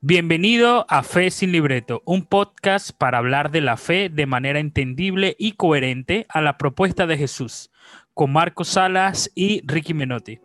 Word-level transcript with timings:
Bienvenido 0.00 0.86
a 0.88 1.02
Fe 1.02 1.28
sin 1.28 1.50
Libreto, 1.50 2.02
un 2.04 2.24
podcast 2.24 2.92
para 2.96 3.18
hablar 3.18 3.50
de 3.50 3.60
la 3.60 3.76
fe 3.76 4.08
de 4.08 4.26
manera 4.26 4.60
entendible 4.60 5.34
y 5.40 5.54
coherente 5.54 6.24
a 6.28 6.40
la 6.40 6.56
propuesta 6.56 7.08
de 7.08 7.18
Jesús, 7.18 7.72
con 8.14 8.32
Marco 8.32 8.62
Salas 8.62 9.28
y 9.34 9.60
Ricky 9.66 9.94
Menotti. 9.94 10.38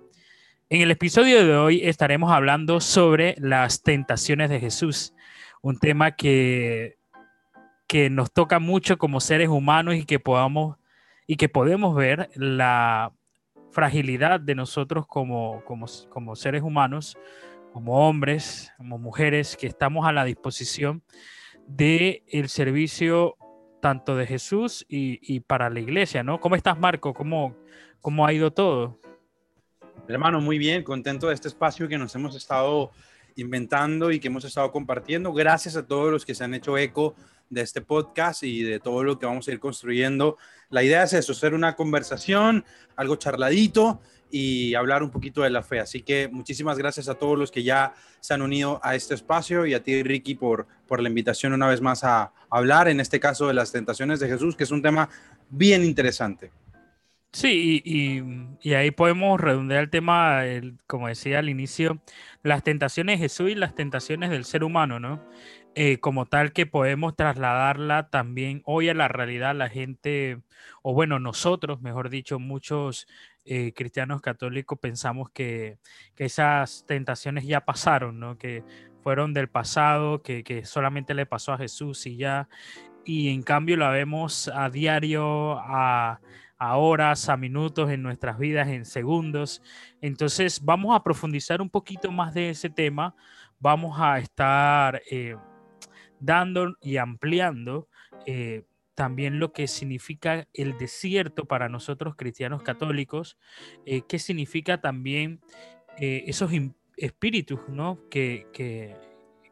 En 0.71 0.81
el 0.81 0.89
episodio 0.89 1.46
de 1.46 1.55
hoy 1.55 1.81
estaremos 1.84 2.31
hablando 2.31 2.81
sobre 2.81 3.36
las 3.38 3.84
tentaciones 3.84 4.50
de 4.50 4.60
Jesús, 4.60 5.13
un 5.61 5.77
tema 5.77 6.15
que, 6.15 6.97
que 7.85 8.09
nos 8.09 8.33
toca 8.33 8.57
mucho 8.57 8.97
como 8.97 9.20
seres 9.20 9.49
humanos 9.49 9.93
y 9.93 10.05
que 10.05 10.17
podamos 10.17 10.77
y 11.27 11.35
que 11.35 11.47
podemos 11.47 11.95
ver 11.95 12.31
la 12.33 13.13
fragilidad 13.70 14.39
de 14.39 14.55
nosotros 14.55 15.05
como, 15.05 15.63
como, 15.65 15.85
como 16.09 16.35
seres 16.35 16.63
humanos 16.63 17.20
como 17.74 18.08
hombres, 18.08 18.71
como 18.78 19.00
mujeres, 19.00 19.58
que 19.58 19.66
estamos 19.66 20.05
a 20.05 20.12
la 20.12 20.23
disposición 20.26 21.02
del 21.66 22.22
el 22.27 22.48
servicio 22.48 23.36
tanto 23.81 24.16
de 24.16 24.27
Jesús 24.27 24.86
y, 24.88 25.40
para 25.41 25.70
la 25.72 25.80
iglesia, 25.80 26.23
¿no? 26.23 26.40
¿Cómo 26.40 26.55
estás, 26.55 26.80
Marco? 26.80 27.14
¿Cómo, 27.14 27.58
¿Cómo 28.00 28.26
ha 28.26 28.31
ido 28.31 28.52
todo? 28.52 29.00
Hermano, 30.08 30.40
muy 30.40 30.59
bien, 30.59 30.84
contento 30.84 31.28
de 31.28 31.34
este 31.34 31.48
espacio 31.48 31.88
que 31.88 31.98
nos 31.98 32.14
hemos 32.16 32.36
estado 32.36 32.91
inventando 33.36 34.12
y 34.12 34.20
que 34.20 34.28
hemos 34.28 34.45
estado 34.45 34.72
compartiendo. 34.72 35.34
Gracias 35.34 35.76
a 35.76 35.86
todos 35.86 36.12
los 36.12 36.26
que 36.26 36.36
se 36.36 36.44
han 36.44 36.53
hecho 36.53 36.78
eco 36.78 37.16
de 37.53 37.62
este 37.62 37.81
podcast 37.81 38.43
y 38.43 38.63
de 38.63 38.80
todo 38.80 39.03
lo 39.03 39.20
que 39.20 39.25
vamos 39.25 39.48
a 39.48 39.52
ir 39.52 39.59
construyendo. 39.59 40.38
La 40.70 40.84
idea 40.84 41.03
es 41.03 41.13
eso, 41.13 41.34
ser 41.34 41.53
una 41.53 41.75
conversación, 41.75 42.66
algo 42.95 43.16
charladito 43.16 44.02
y 44.31 44.73
hablar 44.73 45.03
un 45.03 45.11
poquito 45.11 45.44
de 45.44 45.52
la 45.52 45.61
fe. 45.61 45.80
Así 45.80 46.02
que 46.02 46.27
muchísimas 46.27 46.77
gracias 46.80 47.08
a 47.08 47.13
todos 47.13 47.38
los 47.38 47.52
que 47.52 47.61
ya 47.61 47.94
se 48.20 48.34
han 48.34 48.41
unido 48.41 48.80
a 48.84 48.95
este 48.95 49.13
espacio 49.13 49.66
y 49.67 49.75
a 49.75 49.84
ti, 49.84 50.02
Ricky, 50.02 50.34
por, 50.34 50.66
por 50.88 51.02
la 51.02 51.09
invitación 51.09 51.53
una 51.53 51.67
vez 51.67 51.81
más 51.81 52.03
a 52.03 52.34
hablar, 52.49 52.88
en 52.88 53.00
este 53.00 53.19
caso 53.19 53.47
de 53.47 53.53
las 53.53 53.72
tentaciones 53.72 54.19
de 54.19 54.28
Jesús, 54.28 54.56
que 54.56 54.63
es 54.63 54.72
un 54.72 54.81
tema 54.81 55.08
bien 55.50 55.83
interesante. 55.83 56.52
Sí, 57.31 57.81
y, 57.83 58.23
y, 58.61 58.73
ahí 58.75 58.91
podemos 58.91 59.41
redondear 59.41 59.83
el 59.83 59.89
tema, 59.89 60.44
como 60.85 61.08
decía 61.08 61.39
al 61.39 61.50
inicio, 61.50 62.00
las 62.44 62.63
tentaciones 62.63 63.19
de 63.19 63.23
Jesús 63.23 63.50
y 63.50 63.56
las 63.56 63.73
tentaciones 63.73 64.30
del 64.30 64.45
ser 64.45 64.63
humano, 64.63 65.00
¿no? 65.00 65.19
Eh, 65.75 65.99
como 65.99 66.27
tal 66.27 66.53
que 66.53 66.67
podemos 66.67 67.16
trasladarla 67.16 68.09
también 68.09 68.61
hoy 68.66 68.89
a 68.89 68.93
la 68.93 69.07
realidad, 69.07 69.55
la 69.55 69.69
gente, 69.69 70.39
o 70.83 70.93
bueno, 70.93 71.19
nosotros, 71.19 71.81
mejor 71.81 72.09
dicho, 72.11 72.38
muchos 72.38 73.07
eh, 73.45 73.73
cristianos 73.73 74.21
católicos 74.21 74.77
pensamos 74.79 75.31
que, 75.31 75.79
esas 76.17 76.85
tentaciones 76.85 77.45
ya 77.45 77.61
pasaron, 77.61 78.19
¿no? 78.19 78.38
Que 78.38 78.63
fueron 79.01 79.33
del 79.33 79.49
pasado, 79.49 80.21
que, 80.21 80.63
solamente 80.66 81.16
le 81.16 81.25
pasó 81.25 81.53
a 81.53 81.57
Jesús 81.57 82.05
y 82.05 82.17
ya, 82.17 82.47
y 83.03 83.29
en 83.29 83.41
cambio 83.41 83.75
la 83.75 83.89
vemos 83.89 84.49
a 84.53 84.69
diario, 84.69 85.57
a, 85.59 86.19
horas, 86.59 87.27
a 87.29 87.35
minutos 87.35 87.89
en 87.89 88.03
nuestras 88.03 88.38
vidas, 88.38 88.69
en 88.69 88.85
segundos. 88.85 89.61
Entonces 90.01 90.63
vamos 90.63 90.95
a 90.95 91.03
profundizar 91.03 91.61
un 91.61 91.69
poquito 91.69 92.11
más 92.11 92.33
de 92.33 92.51
ese 92.51 92.69
tema, 92.69 93.16
vamos 93.59 93.99
a 93.99 94.19
estar 94.19 95.01
eh, 95.11 95.35
dando 96.23 96.75
y 96.81 96.97
ampliando. 96.97 97.88
Eh, 98.25 98.63
también 98.95 99.39
lo 99.39 99.53
que 99.53 99.67
significa 99.67 100.47
el 100.53 100.77
desierto 100.77 101.45
para 101.45 101.67
nosotros 101.67 102.16
cristianos 102.16 102.61
católicos, 102.61 103.38
eh, 103.85 104.03
qué 104.07 104.19
significa 104.19 104.81
también 104.81 105.41
eh, 105.97 106.23
esos 106.27 106.51
espíritus 106.97 107.59
¿no? 107.69 107.99
que, 108.11 108.47
que, 108.53 108.95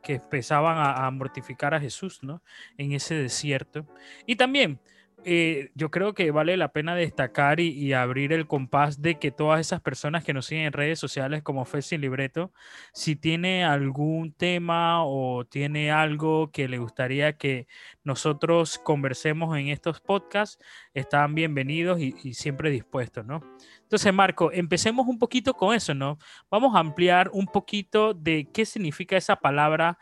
que 0.03 0.13
empezaban 0.15 0.77
a, 0.77 1.07
a, 1.07 1.11
mortificar 1.11 1.73
a 1.73 1.79
Jesús 1.79 2.21
¿no? 2.21 2.43
en 2.77 2.91
ese 2.91 3.15
desierto. 3.15 3.87
Y 4.27 4.35
también 4.35 4.79
eh, 5.25 5.71
yo 5.75 5.91
creo 5.91 6.13
que 6.13 6.31
vale 6.31 6.57
la 6.57 6.71
pena 6.71 6.95
destacar 6.95 7.59
y, 7.59 7.93
abrir 7.93 8.33
el 8.33 8.47
compás 8.47 9.01
de 9.01 9.19
que 9.19 9.31
todas 9.31 9.59
esas 9.59 9.81
personas 9.81 10.23
que 10.23 10.33
nos 10.33 10.45
siguen 10.45 10.65
en 10.65 10.73
redes 10.73 10.99
sociales 10.99 11.43
como 11.43 11.65
Fe 11.65 11.81
sin 11.81 12.01
Libreto, 12.01 12.51
si 12.93 13.15
tiene 13.15 13.63
algún 13.63 14.33
tema 14.33 15.05
o 15.05 15.45
tiene 15.45 15.91
algo 15.91 16.51
que 16.51 16.67
le 16.67 16.77
gustaría 16.77 17.37
que 17.37 17.67
nosotros 18.03 18.79
conversemos 18.79 19.57
en 19.57 19.67
estos 19.67 20.01
podcasts, 20.01 20.57
están 20.93 21.35
bienvenidos 21.35 21.99
y, 21.99 22.15
y 22.23 22.33
siempre 22.33 22.69
dispuestos, 22.69 23.25
¿no? 23.25 23.41
Entonces, 23.81 24.13
Marco, 24.13 24.51
empecemos 24.51 25.07
un 25.07 25.19
poquito 25.19 25.53
con 25.53 25.75
eso, 25.75 25.93
¿no? 25.93 26.17
Vamos 26.49 26.75
a 26.75 26.79
ampliar 26.79 27.29
un 27.33 27.45
poquito 27.45 28.13
de 28.13 28.47
qué 28.53 28.65
significa 28.65 29.17
esa 29.17 29.35
palabra 29.35 29.97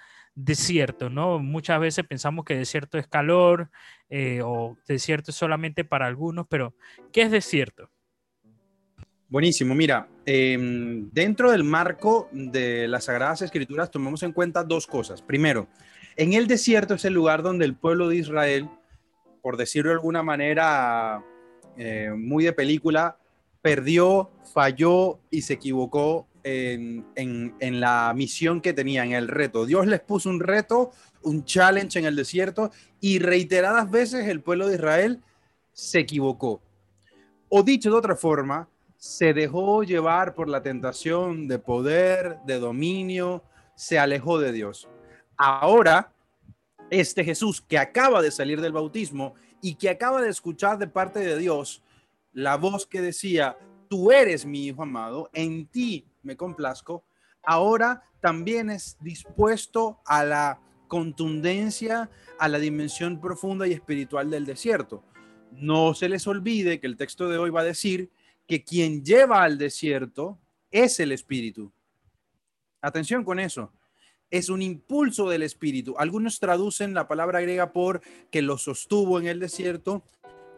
desierto, 0.46 1.10
¿no? 1.10 1.40
Muchas 1.40 1.80
veces 1.80 2.06
pensamos 2.08 2.46
que 2.46 2.56
desierto 2.56 2.98
es 2.98 3.08
calor 3.08 3.70
eh, 4.10 4.42
o 4.44 4.78
desierto 4.88 5.32
es 5.32 5.38
solamente 5.38 5.84
para 5.84 6.06
algunos, 6.08 6.48
pero 6.48 6.74
¿qué 7.12 7.24
es 7.24 7.32
desierto? 7.32 7.90
Buenísimo, 9.28 9.76
mira, 9.76 10.08
em, 10.26 11.10
dentro 11.12 11.52
del 11.52 11.64
marco 11.64 12.30
de 12.32 12.88
las 12.88 13.06
Sagradas 13.06 13.42
Escrituras 13.42 13.92
tomamos 13.92 14.24
en 14.24 14.32
cuenta 14.32 14.64
dos 14.64 14.88
cosas. 14.88 15.22
Primero, 15.22 15.68
en 16.16 16.34
el 16.34 16.48
desierto 16.48 16.94
es 16.96 17.06
el 17.06 17.14
lugar 17.14 17.44
donde 17.44 17.66
el 17.66 17.76
pueblo 17.76 18.08
de 18.08 18.16
Israel, 18.16 18.70
por 19.42 19.58
decirlo 19.58 19.90
de 19.90 19.96
alguna 19.96 20.24
manera 20.24 21.24
eh, 21.78 22.12
muy 22.16 22.46
de 22.46 22.54
película, 22.54 23.18
perdió, 23.62 24.32
falló 24.54 25.20
y 25.30 25.42
se 25.42 25.54
equivocó 25.54 26.28
en, 26.44 27.80
la 27.80 28.14
misión 28.16 28.62
que 28.62 28.74
tenía, 28.74 29.04
en 29.04 29.14
el 29.14 29.28
reto. 29.28 29.66
Dios 29.66 29.88
les 29.88 30.00
puso 30.00 30.30
un 30.30 30.40
reto, 30.40 30.92
un 31.24 31.46
challenge 31.46 32.00
en 32.00 32.06
el 32.06 32.16
desierto 32.16 32.72
y 33.00 33.20
reiteradas 33.20 33.90
veces 33.90 34.28
el 34.28 34.42
pueblo 34.42 34.68
de 34.68 34.76
Israel 34.76 35.22
se 35.72 36.00
equivocó. 36.00 36.62
O 37.50 37.64
dicho 37.64 37.90
de 37.90 37.98
otra 37.98 38.16
forma, 38.16 38.70
se 38.98 39.34
dejó 39.34 39.84
llevar 39.84 40.36
por 40.36 40.50
la 40.50 40.62
tentación 40.62 41.48
de 41.48 41.58
poder, 41.58 42.40
de 42.46 42.60
dominio, 42.60 43.44
se 43.76 43.98
alejó 43.98 44.40
de 44.40 44.52
Dios. 44.52 44.90
Ahora, 45.38 46.12
este 46.90 47.24
Jesús 47.24 47.62
que 47.62 47.78
acaba 47.78 48.22
de 48.22 48.32
salir 48.32 48.60
del 48.60 48.74
bautismo 48.74 49.36
y 49.62 49.76
que 49.76 49.90
acaba 49.90 50.22
de 50.22 50.30
escuchar 50.30 50.78
de 50.78 50.88
parte 50.88 51.20
de 51.20 51.38
Dios 51.38 51.82
la 52.34 52.58
voz 52.58 52.86
que 52.86 53.02
decía, 53.02 53.58
tú 53.90 54.12
eres 54.12 54.46
mi 54.46 54.68
hijo 54.68 54.84
amado, 54.84 55.30
en 55.34 55.66
ti 55.66 56.06
me 56.24 56.35
complazco, 56.38 57.03
ahora 57.44 58.03
también 58.22 58.69
es 58.69 58.97
dispuesto 59.02 60.00
a 60.06 60.24
la 60.24 60.59
contundencia, 60.88 62.09
a 62.38 62.50
la 62.50 62.59
dimensión 62.59 63.22
profunda 63.22 63.68
y 63.68 63.74
espiritual 63.74 64.29
del 64.29 64.46
desierto. 64.46 65.03
No 65.52 65.94
se 65.94 66.09
les 66.09 66.28
olvide 66.28 66.79
que 66.79 66.88
el 66.88 66.97
texto 66.97 67.29
de 67.29 67.38
hoy 67.38 67.50
va 67.50 67.62
a 67.62 67.66
decir 67.66 68.12
que 68.47 68.63
quien 68.63 69.03
lleva 69.03 69.44
al 69.44 69.58
desierto 69.58 70.40
es 70.72 71.00
el 71.00 71.12
espíritu. 71.12 71.72
Atención 72.81 73.24
con 73.24 73.40
eso. 73.40 73.72
Es 74.29 74.50
un 74.50 74.62
impulso 74.62 75.29
del 75.29 75.44
espíritu. 75.44 75.96
Algunos 75.97 76.40
traducen 76.40 76.94
la 76.94 77.08
palabra 77.08 77.41
griega 77.41 77.72
por 77.72 78.02
que 78.31 78.41
lo 78.41 78.58
sostuvo 78.58 79.19
en 79.19 79.28
el 79.28 79.40
desierto. 79.40 80.03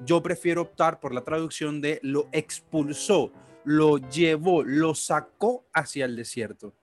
Yo 0.05 0.21
prefiero 0.21 0.63
optar 0.63 1.00
por 1.00 1.13
la 1.13 1.23
traducción 1.23 1.79
de 1.79 2.00
lo 2.01 2.27
expulsó 2.31 3.31
lo 3.63 3.97
llevó, 3.97 4.63
lo 4.63 4.95
sacó 4.95 5.66
hacia 5.73 6.05
el 6.05 6.16
desierto. 6.16 6.73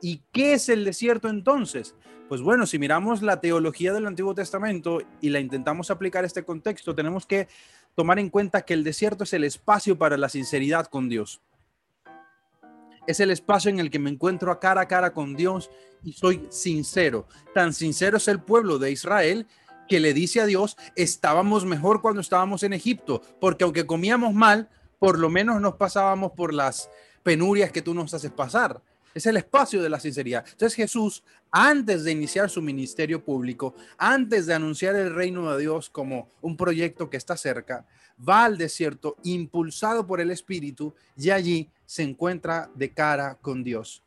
¿Y 0.00 0.22
qué 0.32 0.54
es 0.54 0.68
el 0.68 0.84
desierto 0.84 1.28
entonces? 1.28 1.94
Pues 2.28 2.40
bueno, 2.40 2.66
si 2.66 2.78
miramos 2.78 3.22
la 3.22 3.40
teología 3.40 3.92
del 3.92 4.06
Antiguo 4.06 4.34
Testamento 4.34 5.00
y 5.20 5.30
la 5.30 5.40
intentamos 5.40 5.90
aplicar 5.90 6.24
a 6.24 6.26
este 6.26 6.44
contexto, 6.44 6.94
tenemos 6.94 7.24
que 7.24 7.48
tomar 7.94 8.18
en 8.18 8.30
cuenta 8.30 8.62
que 8.62 8.74
el 8.74 8.82
desierto 8.82 9.24
es 9.24 9.32
el 9.32 9.44
espacio 9.44 9.96
para 9.96 10.16
la 10.16 10.28
sinceridad 10.28 10.86
con 10.86 11.08
Dios. 11.08 11.40
Es 13.06 13.20
el 13.20 13.30
espacio 13.30 13.70
en 13.70 13.78
el 13.78 13.90
que 13.90 14.00
me 14.00 14.10
encuentro 14.10 14.50
a 14.50 14.58
cara 14.58 14.82
a 14.82 14.88
cara 14.88 15.12
con 15.12 15.36
Dios 15.36 15.70
y 16.02 16.12
soy 16.12 16.46
sincero. 16.50 17.28
Tan 17.54 17.72
sincero 17.72 18.16
es 18.16 18.26
el 18.26 18.40
pueblo 18.40 18.78
de 18.78 18.90
Israel 18.90 19.46
que 19.88 20.00
le 20.00 20.12
dice 20.12 20.40
a 20.40 20.46
Dios, 20.46 20.76
estábamos 20.96 21.64
mejor 21.64 22.02
cuando 22.02 22.20
estábamos 22.20 22.64
en 22.64 22.72
Egipto, 22.72 23.22
porque 23.40 23.62
aunque 23.62 23.86
comíamos 23.86 24.34
mal, 24.34 24.68
por 24.98 25.18
lo 25.18 25.28
menos 25.28 25.60
nos 25.60 25.74
pasábamos 25.74 26.32
por 26.32 26.52
las 26.52 26.90
penurias 27.22 27.72
que 27.72 27.82
tú 27.82 27.94
nos 27.94 28.14
haces 28.14 28.30
pasar. 28.30 28.80
Es 29.14 29.26
el 29.26 29.36
espacio 29.36 29.82
de 29.82 29.88
la 29.88 29.98
sinceridad. 29.98 30.44
Entonces 30.46 30.74
Jesús, 30.74 31.24
antes 31.50 32.04
de 32.04 32.12
iniciar 32.12 32.50
su 32.50 32.60
ministerio 32.60 33.24
público, 33.24 33.74
antes 33.96 34.46
de 34.46 34.54
anunciar 34.54 34.94
el 34.94 35.14
reino 35.14 35.50
de 35.50 35.62
Dios 35.62 35.88
como 35.88 36.28
un 36.42 36.56
proyecto 36.56 37.08
que 37.08 37.16
está 37.16 37.36
cerca, 37.36 37.86
va 38.16 38.44
al 38.44 38.58
desierto 38.58 39.16
impulsado 39.24 40.06
por 40.06 40.20
el 40.20 40.30
Espíritu 40.30 40.94
y 41.16 41.30
allí 41.30 41.70
se 41.84 42.02
encuentra 42.02 42.70
de 42.74 42.92
cara 42.92 43.38
con 43.40 43.64
Dios. 43.64 44.02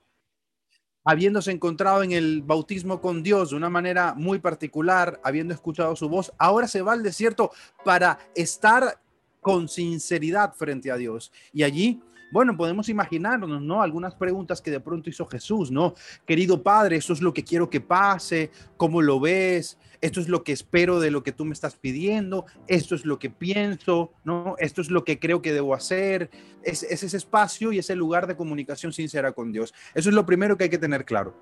Habiéndose 1.04 1.52
encontrado 1.52 2.04
en 2.04 2.12
el 2.12 2.44
bautismo 2.44 3.02
con 3.02 3.24
Dios 3.24 3.50
de 3.50 3.56
una 3.56 3.70
manera 3.70 4.14
muy 4.14 4.40
particular, 4.40 5.20
habiendo 5.24 5.54
escuchado 5.54 5.96
su 5.96 6.08
voz, 6.08 6.32
ahora 6.38 6.68
se 6.68 6.82
va 6.82 6.94
al 6.94 7.04
desierto 7.04 7.52
para 7.84 8.20
estar 8.36 9.00
con 9.42 9.68
sinceridad 9.68 10.54
frente 10.54 10.92
a 10.92 10.98
Dios. 10.98 11.32
Y 11.54 11.64
allí 11.64 12.00
Bueno, 12.32 12.56
podemos 12.56 12.90
imaginarnos, 12.90 13.60
¿no? 13.60 13.82
Algunas 13.82 14.14
preguntas 14.14 14.62
que 14.62 14.70
de 14.70 14.80
pronto 14.80 15.10
hizo 15.10 15.26
Jesús, 15.26 15.72
¿no? 15.72 15.96
Querido 16.28 16.62
Padre, 16.62 16.96
esto 16.96 17.14
es 17.14 17.22
lo 17.22 17.34
que 17.34 17.44
quiero 17.44 17.72
que 17.72 17.82
pase, 17.82 18.52
¿cómo 18.78 19.02
lo 19.02 19.20
ves? 19.20 19.80
Esto 20.00 20.22
es 20.22 20.30
lo 20.30 20.44
que 20.44 20.52
espero 20.52 21.00
de 21.00 21.10
lo 21.10 21.24
que 21.24 21.32
tú 21.32 21.44
me 21.44 21.54
estás 21.54 21.76
pidiendo, 21.76 22.46
esto 22.68 22.94
es 22.94 23.04
lo 23.04 23.18
que 23.18 23.32
pienso, 23.32 24.14
¿no? 24.24 24.54
Esto 24.60 24.82
es 24.82 24.92
lo 24.92 25.04
que 25.04 25.18
creo 25.18 25.42
que 25.42 25.54
debo 25.54 25.74
hacer. 25.74 26.30
Es, 26.62 26.84
es 26.84 27.02
ese 27.02 27.18
espacio 27.18 27.72
y 27.74 27.80
ese 27.80 27.96
lugar 27.96 28.28
de 28.28 28.38
comunicación 28.38 28.94
sincera 28.94 29.32
con 29.32 29.52
Dios. 29.52 29.74
Eso 29.96 30.10
es 30.10 30.16
lo 30.16 30.28
primero 30.28 30.56
que 30.56 30.66
hay 30.66 30.70
que 30.70 30.78
tener 30.78 31.06
claro. 31.06 31.36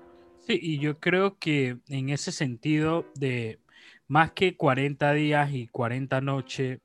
Sí, 0.46 0.58
y 0.60 0.78
yo 0.78 0.98
creo 0.98 1.36
que 1.38 1.76
en 1.88 2.08
ese 2.08 2.32
sentido 2.32 3.04
de 3.14 3.58
más 4.06 4.32
que 4.32 4.56
40 4.56 5.12
días 5.12 5.52
y 5.52 5.66
40 5.68 6.22
noches, 6.22 6.80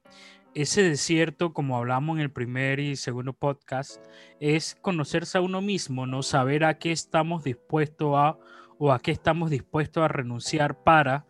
ese 0.56 0.84
desierto, 0.84 1.54
como 1.54 1.78
hablamos 1.78 2.18
en 2.18 2.22
el 2.24 2.32
primer 2.32 2.80
y 2.80 2.96
segundo 2.96 3.34
podcast, 3.34 4.04
es 4.40 4.76
conocerse 4.76 5.38
a 5.38 5.42
uno 5.42 5.62
mismo, 5.62 6.06
no 6.06 6.24
saber 6.24 6.64
a 6.64 6.78
qué 6.78 6.92
estamos 6.92 7.44
dispuestos 7.44 8.14
a 8.16 8.38
o 8.78 8.92
a 8.92 9.00
qué 9.00 9.12
estamos 9.12 9.50
dispuestos 9.50 10.04
a 10.04 10.08
renunciar 10.08 10.84
para, 10.84 11.26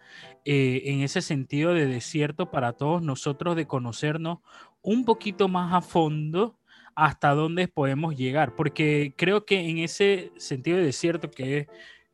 eh, 0.45 0.81
en 0.85 1.01
ese 1.01 1.21
sentido 1.21 1.73
de 1.73 1.85
desierto 1.85 2.49
para 2.49 2.73
todos 2.73 3.01
nosotros, 3.03 3.55
de 3.55 3.67
conocernos 3.67 4.39
un 4.81 5.05
poquito 5.05 5.47
más 5.47 5.73
a 5.73 5.81
fondo 5.81 6.57
hasta 6.95 7.33
dónde 7.33 7.67
podemos 7.67 8.15
llegar, 8.15 8.55
porque 8.55 9.13
creo 9.17 9.45
que 9.45 9.69
en 9.69 9.79
ese 9.79 10.31
sentido 10.37 10.77
de 10.77 10.85
desierto 10.85 11.31
que 11.31 11.57
es 11.59 11.67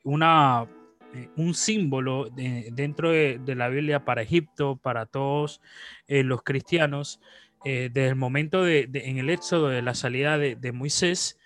una 0.04 0.68
un 1.36 1.54
símbolo 1.54 2.30
dentro 2.30 3.12
de, 3.12 3.40
la 3.56 3.70
Biblia 3.70 4.06
para 4.06 4.22
Egipto, 4.22 4.78
para 4.78 5.06
todos 5.06 5.62
eh, 6.08 6.24
los 6.24 6.44
cristianos, 6.44 7.20
eh, 7.66 7.90
desde 7.92 8.10
el 8.10 8.16
momento 8.16 8.64
de, 8.64 8.90
en 8.94 9.18
el 9.18 9.30
éxodo 9.30 9.70
de 9.70 9.82
la 9.82 9.96
salida 9.96 10.38
de, 10.38 10.72
Moisés, 10.72 11.38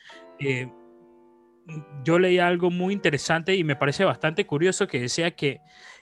yo 2.03 2.19
leí 2.19 2.39
algo 2.39 2.69
muy 2.69 2.93
interesante 2.93 3.55
y 3.55 3.63
me 3.63 3.75
parece 3.75 4.03
bastante 4.03 4.45
curioso 4.45 4.87
que 4.87 4.99
decía 4.99 5.31
que 5.31 5.61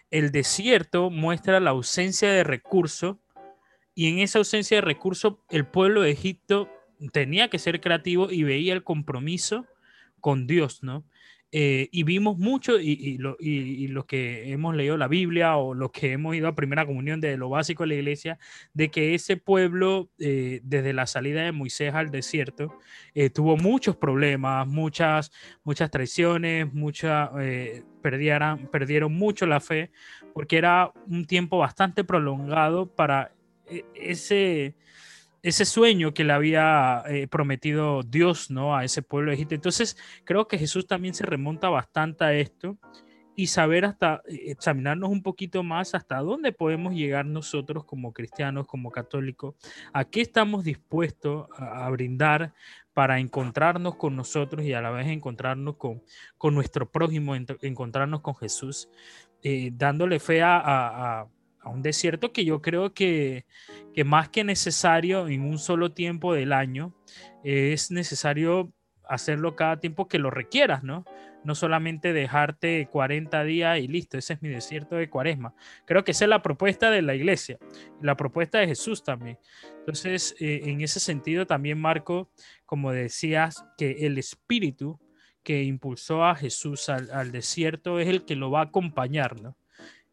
el 0.10 0.32
desierto 0.32 1.10
muestra 1.10 1.60
la 1.60 1.70
ausencia 1.70 2.32
de 2.32 2.44
recursos 2.44 3.18
y 3.94 4.08
en 4.08 4.20
esa 4.20 4.40
ausencia 4.40 4.78
de 4.78 4.82
recursos 4.82 5.36
el 5.50 5.66
pueblo 5.66 6.02
de 6.02 6.12
Egipto 6.12 6.70
tenía 7.14 7.50
que 7.50 7.60
ser 7.60 7.82
creativo 7.82 8.32
y 8.32 8.44
veía 8.44 8.74
el 8.74 8.84
compromiso 8.84 9.66
con 10.20 10.48
Dios, 10.48 10.84
¿no? 10.84 11.04
Eh, 11.54 11.90
y 11.92 12.04
vimos 12.04 12.38
mucho, 12.38 12.80
y, 12.80 13.18
lo, 13.18 13.36
los 13.40 14.06
que 14.06 14.52
hemos 14.52 14.74
leído 14.76 14.96
la 14.98 15.10
Biblia 15.10 15.58
o 15.58 15.74
los 15.74 15.92
que 15.92 16.14
hemos 16.14 16.36
ido 16.36 16.48
a 16.48 16.56
primera 16.56 16.86
comunión 16.86 17.20
de 17.20 17.36
lo 17.36 17.50
básico 17.50 17.84
de 17.84 17.88
la 17.88 17.96
iglesia, 17.96 18.40
de 18.74 18.90
que 18.90 19.14
ese 19.14 19.36
pueblo, 19.36 20.10
eh, 20.18 20.62
desde 20.64 20.94
la 20.94 21.08
salida 21.08 21.44
de 21.44 21.52
Moisés 21.52 21.94
al 21.94 22.10
desierto, 22.10 22.78
eh, 23.14 23.30
tuvo 23.30 23.58
muchos 23.58 23.98
problemas, 23.98 24.66
muchas, 24.66 25.32
muchas 25.64 25.92
traiciones, 25.92 26.68
perdieron, 28.02 28.68
perdieron 28.72 29.14
mucho 29.14 29.46
la 29.46 29.60
fe, 29.60 29.92
porque 30.34 30.58
era 30.58 30.94
un 31.08 31.26
tiempo 31.26 31.58
bastante 31.58 32.06
prolongado 32.06 32.96
para 32.96 33.34
ese 33.94 34.76
ese 35.44 35.66
sueño 35.66 36.14
que 36.14 36.24
le 36.24 36.34
había 36.34 37.04
eh, 37.08 37.28
prometido 37.28 38.04
Dios 38.04 38.52
¿no? 38.52 38.76
a 38.76 38.84
ese 38.84 39.02
pueblo 39.02 39.32
de 39.32 39.36
Egipto. 39.36 39.56
Entonces, 39.56 39.98
creo 40.24 40.48
que 40.48 40.58
Jesús 40.58 40.88
también 40.88 41.14
se 41.14 41.26
remonta 41.26 41.70
bastante 41.70 42.24
a 42.24 42.34
esto 42.34 42.78
y 43.36 43.48
saber 43.48 43.86
hasta 43.86 44.22
eh, 44.28 44.52
examinarnos 44.52 45.10
un 45.10 45.24
poquito 45.24 45.64
más 45.64 45.96
hasta 45.96 46.20
dónde 46.20 46.52
podemos 46.52 46.94
llegar 46.94 47.26
nosotros 47.26 47.86
como 47.86 48.14
cristianos, 48.14 48.68
como 48.68 48.92
católicos, 48.92 49.56
a 49.94 50.06
qué 50.06 50.22
estamos 50.22 50.64
dispuestos 50.64 51.48
a, 51.58 51.90
brindar 51.90 52.54
para 52.94 53.20
encontrarnos 53.20 53.96
con 53.96 54.16
nosotros 54.16 54.64
y 54.66 54.74
a 54.74 54.82
la 54.82 54.92
vez 54.92 55.08
encontrarnos 55.08 55.78
con, 55.78 56.04
con 56.38 56.54
nuestro 56.54 56.92
prójimo, 56.92 57.36
encontrarnos 57.36 58.22
con 58.22 58.36
Jesús, 58.36 58.90
eh, 59.42 59.72
dándole 59.74 60.20
fe 60.20 60.44
a 60.44 60.62
a 61.22 61.28
un 61.70 61.82
desierto 61.82 62.34
que 62.34 62.46
yo 62.46 62.62
creo 62.62 62.94
que, 62.94 63.46
que 63.94 64.04
más 64.04 64.30
que 64.30 64.44
necesario 64.44 65.28
en 65.28 65.42
un 65.42 65.60
solo 65.60 65.92
tiempo 65.92 66.34
del 66.34 66.54
año, 66.54 66.94
es 67.44 67.92
necesario 67.92 68.74
hacerlo 69.12 69.58
cada 69.58 69.78
tiempo 69.78 70.08
que 70.08 70.20
lo 70.20 70.32
requieras, 70.32 70.84
¿no? 70.84 71.06
No 71.44 71.54
solamente 71.54 72.14
dejarte 72.14 72.88
40 72.90 73.44
días 73.44 73.80
y 73.80 73.88
listo, 73.88 74.18
ese 74.18 74.34
es 74.34 74.42
mi 74.42 74.48
desierto 74.48 74.96
de 74.96 75.10
cuaresma. 75.10 75.54
Creo 75.86 76.04
que 76.04 76.12
esa 76.12 76.26
es 76.26 76.30
la 76.30 76.42
propuesta 76.42 76.90
de 76.90 77.02
la 77.02 77.14
iglesia, 77.14 77.58
la 78.02 78.16
propuesta 78.16 78.60
de 78.60 78.68
Jesús 78.68 79.04
también. 79.04 79.38
Entonces, 79.80 80.36
eh, 80.40 80.62
en 80.66 80.80
ese 80.80 81.02
sentido 81.02 81.46
también, 81.46 81.80
Marco, 81.80 82.30
como 82.66 82.92
decías, 82.92 83.66
que 83.78 84.06
el 84.06 84.18
espíritu 84.18 85.00
que 85.44 85.64
impulsó 85.64 86.24
a 86.24 86.36
Jesús 86.36 86.88
al, 86.88 87.12
al 87.12 87.34
desierto 87.34 88.00
es 88.00 88.08
el 88.08 88.24
que 88.24 88.36
lo 88.36 88.50
va 88.50 88.62
a 88.62 88.66
acompañar, 88.66 89.42
¿no? 89.42 89.58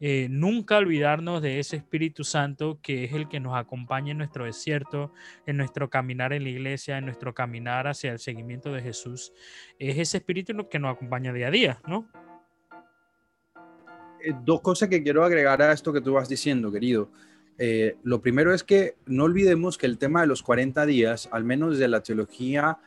Eh, 0.00 0.29
nunca 0.31 0.77
olvidarnos 0.77 1.43
de 1.43 1.59
ese 1.59 1.77
Espíritu 1.77 2.23
Santo 2.23 2.79
que 2.81 3.03
es 3.05 3.15
el 3.15 3.29
que 3.29 3.41
nos 3.41 3.56
acompaña 3.56 4.12
en 4.12 4.19
nuestro 4.19 4.45
desierto, 4.45 5.12
en 5.45 5.56
nuestro 5.56 5.91
caminar 5.91 6.33
en 6.33 6.45
la 6.45 6.50
iglesia, 6.50 6.99
en 6.99 7.06
nuestro 7.06 7.35
caminar 7.35 7.89
hacia 7.89 8.12
el 8.12 8.21
seguimiento 8.21 8.73
de 8.73 8.81
Jesús. 8.81 9.33
Es 9.79 9.99
ese 9.99 10.19
Espíritu 10.19 10.69
que 10.69 10.79
nos 10.79 10.95
acompaña 10.95 11.33
día 11.33 11.49
a 11.49 11.50
día, 11.50 11.81
¿no? 11.89 12.09
Eh, 14.23 14.33
dos 14.45 14.61
cosas 14.61 14.89
que 14.89 15.03
quiero 15.03 15.25
agregar 15.25 15.61
a 15.62 15.73
esto 15.73 15.93
que 15.93 16.00
tú 16.00 16.12
vas 16.12 16.29
diciendo, 16.29 16.71
querido. 16.71 17.11
Eh, 17.59 17.97
lo 18.05 18.23
primero 18.23 18.55
es 18.55 18.62
que 18.62 18.95
no 19.06 19.25
olvidemos 19.25 19.79
que 19.79 19.87
el 19.87 19.99
tema 19.99 20.21
de 20.21 20.29
los 20.29 20.45
40 20.45 20.87
días, 20.87 21.29
al 21.33 21.43
menos 21.43 21.73
desde 21.73 21.89
la 21.89 22.05
teología 22.05 22.79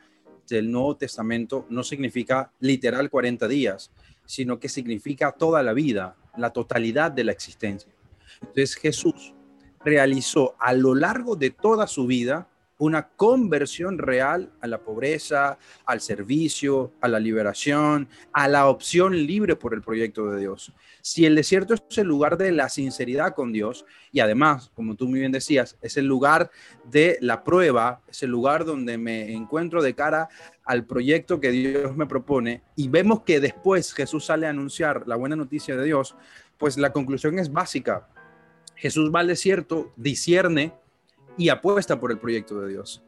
del 0.48 0.70
Nuevo 0.70 0.96
Testamento, 0.96 1.66
no 1.68 1.82
significa 1.82 2.52
literal 2.58 3.10
40 3.10 3.48
días, 3.48 3.92
sino 4.24 4.58
que 4.58 4.70
significa 4.70 5.32
toda 5.32 5.62
la 5.62 5.74
vida 5.74 6.16
la 6.36 6.50
totalidad 6.50 7.10
de 7.10 7.24
la 7.24 7.32
existencia. 7.32 7.92
Entonces 8.40 8.74
Jesús 8.76 9.34
realizó 9.84 10.54
a 10.58 10.72
lo 10.72 10.94
largo 10.94 11.36
de 11.36 11.50
toda 11.50 11.86
su 11.86 12.06
vida 12.06 12.48
una 12.82 13.10
conversión 13.10 13.96
real 13.96 14.50
a 14.60 14.66
la 14.66 14.78
pobreza, 14.78 15.56
al 15.86 16.00
servicio, 16.00 16.92
a 17.00 17.06
la 17.06 17.20
liberación, 17.20 18.08
a 18.32 18.48
la 18.48 18.66
opción 18.66 19.16
libre 19.16 19.54
por 19.54 19.72
el 19.72 19.82
proyecto 19.82 20.28
de 20.32 20.40
Dios. 20.40 20.72
Si 21.00 21.24
el 21.24 21.36
desierto 21.36 21.74
es 21.74 21.98
el 21.98 22.08
lugar 22.08 22.36
de 22.36 22.50
la 22.50 22.68
sinceridad 22.68 23.36
con 23.36 23.52
Dios 23.52 23.84
y 24.10 24.18
además, 24.18 24.72
como 24.74 24.96
tú 24.96 25.06
muy 25.06 25.20
bien 25.20 25.30
decías, 25.30 25.76
es 25.80 25.96
el 25.96 26.06
lugar 26.06 26.50
de 26.90 27.18
la 27.20 27.44
prueba, 27.44 28.00
es 28.08 28.24
el 28.24 28.30
lugar 28.30 28.64
donde 28.64 28.98
me 28.98 29.32
encuentro 29.32 29.80
de 29.80 29.94
cara 29.94 30.28
al 30.64 30.84
proyecto 30.84 31.38
que 31.38 31.52
Dios 31.52 31.96
me 31.96 32.06
propone 32.06 32.62
y 32.74 32.88
vemos 32.88 33.22
que 33.22 33.38
después 33.38 33.94
Jesús 33.94 34.24
sale 34.24 34.48
a 34.48 34.50
anunciar 34.50 35.06
la 35.06 35.14
buena 35.14 35.36
noticia 35.36 35.76
de 35.76 35.84
Dios, 35.84 36.16
pues 36.58 36.76
la 36.76 36.92
conclusión 36.92 37.38
es 37.38 37.52
básica. 37.52 38.08
Jesús 38.74 39.12
va 39.14 39.20
al 39.20 39.28
desierto, 39.28 39.92
discierne, 39.94 40.72
y 41.36 41.48
apuesta 41.48 41.98
por 41.98 42.12
el 42.12 42.18
proyecto 42.18 42.60
de 42.60 42.70
Dios. 42.70 43.02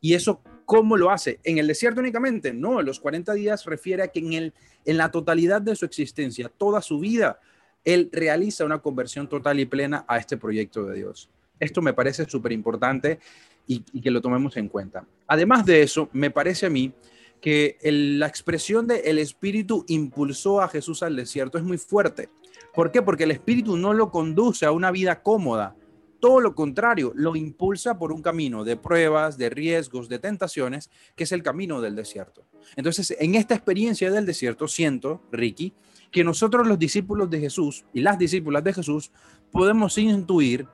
¿Y 0.00 0.14
eso 0.14 0.42
cómo 0.64 0.96
lo 0.96 1.10
hace? 1.10 1.38
¿En 1.44 1.58
el 1.58 1.66
desierto 1.66 2.00
únicamente? 2.00 2.52
No, 2.52 2.82
los 2.82 3.00
40 3.00 3.34
días 3.34 3.64
refiere 3.66 4.02
a 4.02 4.08
que 4.08 4.20
en, 4.20 4.32
el, 4.32 4.54
en 4.84 4.96
la 4.96 5.10
totalidad 5.10 5.62
de 5.62 5.76
su 5.76 5.84
existencia, 5.84 6.48
toda 6.48 6.82
su 6.82 6.98
vida, 6.98 7.38
él 7.84 8.10
realiza 8.12 8.64
una 8.64 8.80
conversión 8.80 9.28
total 9.28 9.60
y 9.60 9.66
plena 9.66 10.04
a 10.08 10.18
este 10.18 10.36
proyecto 10.36 10.84
de 10.84 10.96
Dios. 10.96 11.30
Esto 11.58 11.82
me 11.82 11.92
parece 11.92 12.28
súper 12.28 12.52
importante 12.52 13.20
y, 13.66 13.80
que 13.80 14.10
lo 14.10 14.20
tomemos 14.20 14.56
en 14.56 14.68
cuenta. 14.68 15.06
Además 15.26 15.64
de 15.64 15.82
eso, 15.82 16.08
me 16.12 16.30
parece 16.30 16.66
a 16.66 16.70
mí 16.70 16.92
que 17.40 17.76
la 17.82 18.26
expresión 18.26 18.86
de 18.86 19.00
el 19.00 19.18
Espíritu 19.18 19.84
impulsó 19.88 20.60
a 20.60 20.68
Jesús 20.68 21.02
al 21.02 21.16
desierto 21.16 21.58
es 21.58 21.64
muy 21.64 21.78
fuerte. 21.78 22.28
¿Por 22.74 22.90
qué? 22.90 23.02
Porque 23.02 23.24
el 23.24 23.32
Espíritu 23.32 23.76
no 23.76 23.92
lo 23.92 24.10
conduce 24.10 24.64
a 24.64 24.72
una 24.72 24.90
vida 24.90 25.22
cómoda, 25.22 25.76
todo 26.22 26.38
lo 26.38 26.54
contrario, 26.54 27.10
lo 27.16 27.34
impulsa 27.34 27.98
por 27.98 28.12
un 28.12 28.22
camino 28.22 28.62
de 28.62 28.76
pruebas, 28.76 29.36
de 29.38 29.50
riesgos, 29.50 30.08
de 30.08 30.20
tentaciones, 30.20 30.88
que 31.16 31.24
es 31.24 31.32
el 31.32 31.42
camino 31.42 31.80
del 31.80 31.96
desierto. 31.96 32.44
Entonces, 32.76 33.16
en 33.18 33.34
esta 33.34 33.56
experiencia 33.56 34.08
del 34.08 34.24
desierto, 34.24 34.68
siento, 34.68 35.20
Ricky, 35.32 35.72
que 36.12 36.22
nosotros 36.22 36.68
los 36.68 36.78
discípulos 36.78 37.28
de 37.28 37.40
Jesús 37.40 37.84
y 37.92 38.02
las 38.02 38.20
discípulas 38.20 38.62
de 38.62 38.72
Jesús 38.72 39.10
podemos 39.50 39.98
intuir 39.98 40.68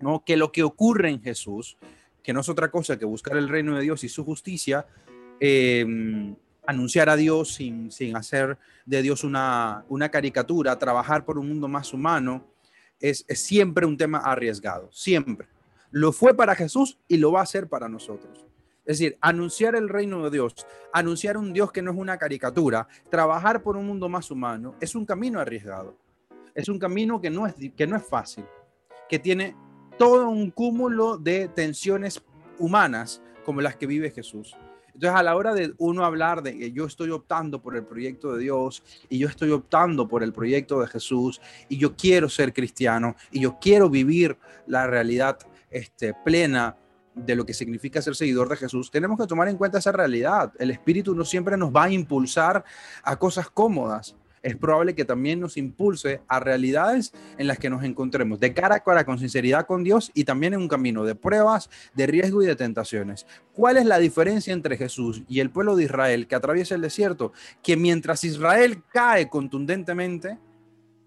¿no? 0.00 0.24
que 0.24 0.38
lo 0.38 0.50
que 0.50 0.62
ocurre 0.62 1.10
en 1.10 1.20
Jesús, 1.20 1.76
que 2.22 2.32
no 2.32 2.40
es 2.40 2.48
otra 2.48 2.70
cosa 2.70 2.98
que 2.98 3.04
buscar 3.04 3.36
el 3.36 3.50
reino 3.50 3.76
de 3.76 3.82
Dios 3.82 4.02
y 4.02 4.08
su 4.08 4.24
justicia, 4.24 4.86
em, 5.40 6.34
anunciar 6.66 7.10
a 7.10 7.16
Dios 7.16 7.52
sin, 7.52 7.92
sin, 7.92 8.16
hacer 8.16 8.56
de 8.86 9.02
Dios 9.02 9.24
una, 9.24 9.84
una 9.90 10.08
caricatura, 10.08 10.78
trabajar 10.78 11.26
por 11.26 11.36
un 11.36 11.50
mundo 11.50 11.68
más 11.68 11.92
humano, 11.92 12.46
es, 13.00 13.24
siempre 13.28 13.86
un 13.86 13.96
tema 13.96 14.18
arriesgado, 14.18 14.90
siempre. 14.92 15.48
Lo 15.90 16.12
fue 16.12 16.34
para 16.34 16.54
Jesús 16.54 16.98
y 17.08 17.16
lo 17.16 17.32
va 17.32 17.42
a 17.42 17.46
ser 17.46 17.68
para 17.68 17.88
nosotros. 17.88 18.46
Es 18.84 18.98
decir, 18.98 19.18
anunciar 19.20 19.74
el 19.74 19.88
reino 19.88 20.22
de 20.24 20.30
Dios, 20.30 20.54
anunciar 20.92 21.36
un 21.36 21.52
Dios 21.52 21.72
que 21.72 21.82
no 21.82 21.90
es 21.90 21.96
una 21.96 22.18
caricatura, 22.18 22.88
trabajar 23.08 23.62
por 23.62 23.76
un 23.76 23.86
mundo 23.86 24.08
más 24.08 24.30
humano, 24.30 24.74
es 24.80 24.94
un 24.94 25.04
camino 25.04 25.40
arriesgado. 25.40 25.96
Es 26.54 26.68
un 26.68 26.78
camino 26.78 27.20
que 27.20 27.30
no 27.30 27.46
es, 27.46 27.54
que 27.76 27.86
no 27.86 27.96
es 27.96 28.04
fácil, 28.04 28.44
que 29.08 29.18
tiene 29.18 29.54
todo 29.98 30.28
un 30.28 30.50
cúmulo 30.50 31.16
de 31.16 31.48
tensiones 31.48 32.22
humanas 32.58 33.22
como 33.44 33.60
las 33.60 33.76
que 33.76 33.86
vive 33.86 34.10
Jesús. 34.10 34.56
Entonces, 34.94 35.18
a 35.18 35.22
la 35.22 35.36
hora 35.36 35.54
de 35.54 35.72
uno 35.78 36.04
hablar 36.04 36.42
de 36.42 36.56
que 36.58 36.72
yo 36.72 36.86
estoy 36.86 37.10
optando 37.10 37.60
por 37.60 37.76
el 37.76 37.84
proyecto 37.84 38.32
de 38.32 38.40
Dios 38.42 38.82
y 39.08 39.18
yo 39.18 39.28
estoy 39.28 39.50
optando 39.50 40.08
por 40.08 40.22
el 40.22 40.32
proyecto 40.32 40.80
de 40.80 40.86
Jesús 40.86 41.40
y 41.68 41.78
yo 41.78 41.96
quiero 41.96 42.28
ser 42.28 42.52
cristiano 42.52 43.16
y 43.30 43.40
yo 43.40 43.58
quiero 43.60 43.88
vivir 43.88 44.36
la 44.66 44.86
realidad 44.86 45.38
este, 45.70 46.14
plena 46.24 46.76
de 47.14 47.34
lo 47.34 47.44
que 47.44 47.54
significa 47.54 48.00
ser 48.00 48.14
seguidor 48.14 48.48
de 48.48 48.56
Jesús, 48.56 48.90
tenemos 48.90 49.18
que 49.18 49.26
tomar 49.26 49.48
en 49.48 49.56
cuenta 49.56 49.78
esa 49.78 49.92
realidad. 49.92 50.52
El 50.58 50.70
Espíritu 50.70 51.14
no 51.14 51.24
siempre 51.24 51.56
nos 51.56 51.70
va 51.74 51.84
a 51.84 51.90
impulsar 51.90 52.64
a 53.02 53.16
cosas 53.16 53.50
cómodas 53.50 54.16
es 54.42 54.56
probable 54.56 54.94
que 54.94 55.04
también 55.04 55.40
nos 55.40 55.56
impulse 55.56 56.20
a 56.26 56.40
realidades 56.40 57.12
en 57.36 57.46
las 57.46 57.58
que 57.58 57.70
nos 57.70 57.84
encontremos 57.84 58.40
de 58.40 58.54
cara 58.54 58.76
a 58.76 58.80
cara 58.80 59.04
con 59.04 59.18
sinceridad 59.18 59.66
con 59.66 59.84
Dios 59.84 60.10
y 60.14 60.24
también 60.24 60.54
en 60.54 60.60
un 60.60 60.68
camino 60.68 61.04
de 61.04 61.14
pruebas, 61.14 61.68
de 61.94 62.06
riesgo 62.06 62.42
y 62.42 62.46
de 62.46 62.56
tentaciones. 62.56 63.26
¿Cuál 63.52 63.76
es 63.76 63.84
la 63.84 63.98
diferencia 63.98 64.52
entre 64.52 64.76
Jesús 64.76 65.22
y 65.28 65.40
el 65.40 65.50
pueblo 65.50 65.76
de 65.76 65.84
Israel 65.84 66.26
que 66.26 66.34
atraviesa 66.34 66.74
el 66.74 66.80
desierto? 66.80 67.32
Que 67.62 67.76
mientras 67.76 68.24
Israel 68.24 68.82
cae 68.92 69.28
contundentemente, 69.28 70.38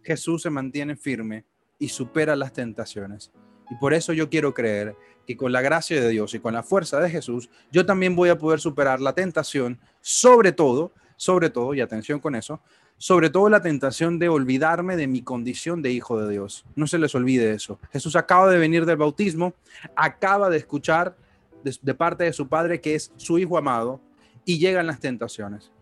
Jesús 0.04 0.44
se 0.44 0.50
mantiene 0.50 0.96
firme 0.96 1.46
y 1.80 1.90
supera 1.90 2.36
las 2.36 2.54
tentaciones. 2.54 3.32
Y 3.70 3.76
por 3.76 3.94
eso 3.94 4.14
yo 4.14 4.30
quiero 4.30 4.54
creer 4.54 4.96
que 5.26 5.38
con 5.38 5.52
la 5.52 5.62
gracia 5.62 6.00
de 6.00 6.10
Dios 6.10 6.34
y 6.34 6.40
con 6.40 6.54
la 6.54 6.64
fuerza 6.64 7.00
de 7.00 7.10
Jesús, 7.10 7.50
yo 7.72 7.86
también 7.86 8.16
voy 8.16 8.30
a 8.30 8.38
poder 8.38 8.60
superar 8.60 9.00
la 9.00 9.14
tentación, 9.14 9.80
sobre 10.02 10.52
todo, 10.52 10.94
sobre 11.16 11.50
todo, 11.50 11.74
y 11.74 11.82
atención 11.82 12.20
con 12.20 12.36
eso, 12.36 12.62
sobre 13.04 13.30
todo 13.30 13.50
la 13.50 13.62
tentación 13.62 14.18
de 14.18 14.30
olvidarme 14.30 14.96
de 14.96 15.08
mi 15.08 15.24
condición 15.24 15.82
de 15.82 15.92
hijo 15.92 16.22
de 16.22 16.32
Dios. 16.32 16.64
No 16.74 16.88
se 16.88 16.98
les 16.98 17.14
olvide 17.14 17.52
eso. 17.52 17.78
Jesús 17.92 18.16
acaba 18.16 18.50
de 18.50 18.58
venir 18.58 18.86
del 18.86 18.96
bautismo, 18.96 19.56
acaba 19.94 20.50
de 20.50 20.56
escuchar 20.56 21.18
de, 21.66 21.96
parte 21.96 22.24
de 22.24 22.32
su 22.32 22.48
Padre 22.48 22.80
que 22.80 22.96
es 22.96 23.12
su 23.18 23.38
Hijo 23.38 23.58
amado 23.58 24.00
y 24.46 24.58
llegan 24.58 24.88
las 24.88 25.02
tentaciones. 25.02 25.74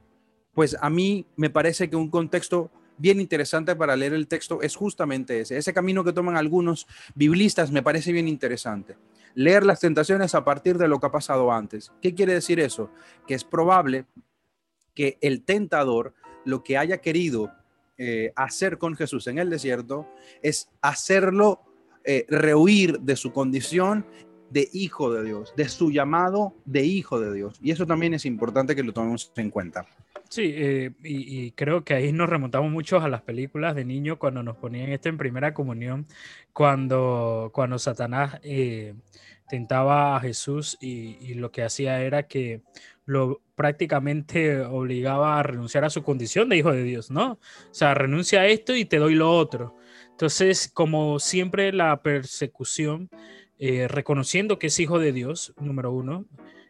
Pues 0.55 0.75
a 0.81 0.89
mí 0.89 1.27
me 1.35 1.51
parece 1.51 1.91
que 1.91 1.95
un 1.95 2.09
contexto 2.09 2.71
bien 2.97 3.21
interesante 3.21 3.75
para 3.75 3.95
leer 3.95 4.13
el 4.13 4.27
texto 4.27 4.63
es 4.63 4.75
justamente 4.75 5.41
ese. 5.41 5.57
Ese 5.57 5.75
camino 5.75 6.03
que 6.03 6.13
toman 6.13 6.37
algunos 6.37 6.87
biblistas 7.13 7.69
me 7.71 7.83
parece 7.83 8.11
bien 8.11 8.27
interesante. 8.27 8.97
Leer 9.35 9.63
las 9.63 9.79
tentaciones 9.79 10.33
a 10.33 10.43
partir 10.43 10.79
de 10.79 10.87
lo 10.87 10.99
que 10.99 11.05
ha 11.05 11.11
pasado 11.11 11.51
antes. 11.51 11.91
¿Qué 12.01 12.15
quiere 12.15 12.33
decir 12.33 12.59
eso? 12.59 12.89
Que 13.27 13.35
es 13.35 13.43
probable 13.43 14.07
que 14.95 15.19
el 15.21 15.43
tentador 15.43 16.15
lo 16.45 16.63
que 16.63 16.77
haya 16.77 16.97
querido 16.99 17.51
eh, 17.97 18.33
hacer 18.35 18.77
con 18.77 18.95
Jesús 18.95 19.27
en 19.27 19.37
el 19.37 19.49
desierto 19.49 20.07
es 20.41 20.69
hacerlo 20.81 21.61
eh, 22.03 22.25
rehuir 22.29 22.99
de 22.99 23.15
su 23.15 23.31
condición 23.31 24.05
de 24.49 24.67
hijo 24.73 25.13
de 25.13 25.23
Dios, 25.23 25.53
de 25.55 25.69
su 25.69 25.91
llamado 25.91 26.55
de 26.65 26.83
hijo 26.83 27.19
de 27.19 27.33
Dios. 27.33 27.59
Y 27.61 27.71
eso 27.71 27.85
también 27.85 28.13
es 28.13 28.25
importante 28.25 28.75
que 28.75 28.83
lo 28.83 28.91
tomemos 28.91 29.31
en 29.35 29.49
cuenta. 29.49 29.85
Sí, 30.29 30.51
eh, 30.55 30.91
y, 31.03 31.51
creo 31.51 31.83
que 31.83 31.93
ahí 31.93 32.11
nos 32.11 32.29
remontamos 32.29 32.71
mucho 32.71 32.99
a 32.99 33.07
las 33.07 33.21
películas 33.21 33.75
de 33.75 33.85
niño 33.85 34.17
cuando 34.17 34.41
nos 34.41 34.57
ponían 34.57 34.89
esto 34.89 35.09
en 35.09 35.17
primera 35.17 35.53
comunión, 35.53 36.07
cuando, 36.53 37.51
cuando 37.53 37.77
Satanás 37.77 38.39
tentaba 39.51 40.15
a 40.15 40.21
Jesús 40.21 40.77
y, 40.79 41.33
lo 41.33 41.51
que 41.51 41.61
hacía 41.61 42.01
era 42.01 42.23
que 42.23 42.61
lo 43.11 43.41
prácticamente 43.55 44.61
obligaba 44.61 45.37
a 45.37 45.43
renunciar 45.43 45.83
a 45.83 45.89
su 45.89 46.01
condición 46.01 46.47
de 46.47 46.57
hijo 46.57 46.71
de 46.71 46.83
Dios, 46.83 47.11
¿no? 47.11 47.33
O 47.33 47.39
sea, 47.73 47.93
renuncia 47.93 48.39
a 48.39 48.47
esto 48.47 48.73
y 48.73 48.85
te 48.85 48.99
doy 48.99 49.15
lo 49.15 49.35
otro. 49.35 49.75
Entonces, 50.11 50.71
como 50.73 51.19
siempre 51.19 51.73
la 51.73 52.01
persecución, 52.01 53.09
eh, 53.59 53.89
reconociendo 53.89 54.57
que 54.59 54.67
es 54.67 54.79
hijo 54.79 54.97
de 54.97 55.11
Dios, 55.11 55.53
número 55.59 55.91
uno, 55.91 56.25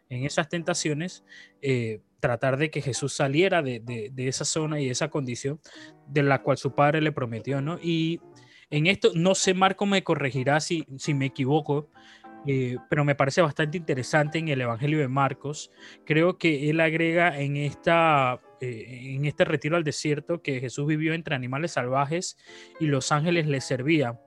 en 0.08 0.24
esas 0.24 0.48
tentaciones, 0.48 1.24
eh, 1.60 2.00
tratar 2.18 2.56
de 2.56 2.70
que 2.70 2.82
Jesús 2.82 3.12
saliera 3.12 3.62
de, 3.62 3.78
de, 3.80 4.28
esa 4.28 4.44
zona 4.44 4.80
y 4.80 4.90
esa 4.90 5.10
condición 5.10 5.60
de 6.08 6.24
la 6.24 6.42
cual 6.42 6.58
su 6.58 6.74
padre 6.74 7.00
le 7.00 7.12
prometió, 7.12 7.60
¿no? 7.60 7.78
Y 7.80 8.20
en 8.68 8.88
esto, 8.88 9.12
no 9.14 9.36
sé, 9.36 9.54
Marco 9.54 9.86
me 9.86 10.02
corregirá 10.02 10.58
si, 10.58 10.86
si 10.98 11.14
me 11.14 11.26
equivoco, 11.26 11.88
eh, 12.46 12.76
pero 12.90 13.04
me 13.04 13.14
parece 13.14 13.40
bastante 13.42 13.78
interesante 13.78 14.38
en 14.38 14.48
el 14.48 14.60
Evangelio 14.60 14.98
de 14.98 15.08
Marcos. 15.08 15.70
Creo 16.04 16.38
que 16.38 16.70
él 16.70 16.80
agrega 16.80 17.38
en, 17.38 17.56
esta, 17.56 18.40
eh, 18.60 19.14
en 19.16 19.24
este 19.24 19.44
retiro 19.44 19.76
al 19.76 19.84
desierto 19.84 20.42
que 20.42 20.60
Jesús 20.60 20.86
vivió 20.86 21.14
entre 21.14 21.34
animales 21.34 21.72
salvajes 21.72 22.36
y 22.80 22.86
los 22.86 23.12
ángeles 23.12 23.46
le 23.46 23.60
servían. 23.60 24.18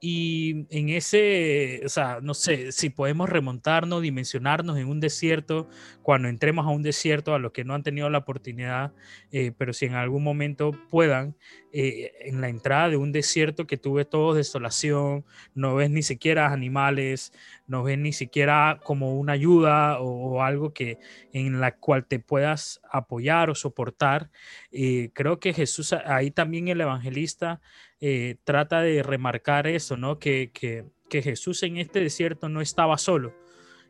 Y 0.00 0.66
en 0.70 0.90
ese, 0.90 1.80
o 1.84 1.88
sea, 1.88 2.20
no 2.22 2.32
sé 2.34 2.70
si 2.70 2.88
podemos 2.88 3.28
remontarnos, 3.28 4.00
dimensionarnos 4.00 4.78
en 4.78 4.86
un 4.86 5.00
desierto, 5.00 5.68
cuando 6.02 6.28
entremos 6.28 6.66
a 6.66 6.70
un 6.70 6.82
desierto, 6.82 7.34
a 7.34 7.40
los 7.40 7.50
que 7.50 7.64
no 7.64 7.74
han 7.74 7.82
tenido 7.82 8.08
la 8.08 8.18
oportunidad, 8.18 8.92
eh, 9.32 9.52
pero 9.58 9.72
si 9.72 9.86
en 9.86 9.94
algún 9.94 10.22
momento 10.22 10.70
puedan, 10.88 11.34
eh, 11.72 12.12
en 12.20 12.40
la 12.40 12.48
entrada 12.48 12.88
de 12.88 12.96
un 12.96 13.10
desierto 13.12 13.66
que 13.66 13.76
tuve 13.76 14.04
todo 14.04 14.34
desolación, 14.34 15.24
no 15.54 15.74
ves 15.74 15.90
ni 15.90 16.02
siquiera 16.02 16.52
animales, 16.52 17.32
no 17.66 17.82
ves 17.82 17.98
ni 17.98 18.12
siquiera 18.12 18.80
como 18.84 19.18
una 19.18 19.32
ayuda 19.32 20.00
o, 20.00 20.42
algo 20.42 20.72
que 20.72 20.98
en 21.32 21.60
la 21.60 21.76
cual 21.76 22.06
te 22.06 22.20
puedas 22.20 22.80
apoyar 22.90 23.50
o 23.50 23.54
soportar. 23.54 24.30
Eh, 24.70 25.10
creo 25.12 25.40
que 25.40 25.52
Jesús, 25.52 25.92
ahí 25.92 26.30
también 26.30 26.68
el 26.68 26.80
evangelista 26.80 27.60
eh, 28.00 28.36
trata 28.44 28.80
de 28.80 29.02
remarcar 29.02 29.66
eso, 29.66 29.96
¿no? 29.96 30.18
Que, 30.18 30.50
que, 30.52 30.84
que, 31.08 31.22
Jesús 31.22 31.62
en 31.62 31.78
este 31.78 32.00
desierto 32.00 32.48
no 32.48 32.60
estaba 32.60 32.96
solo, 32.98 33.34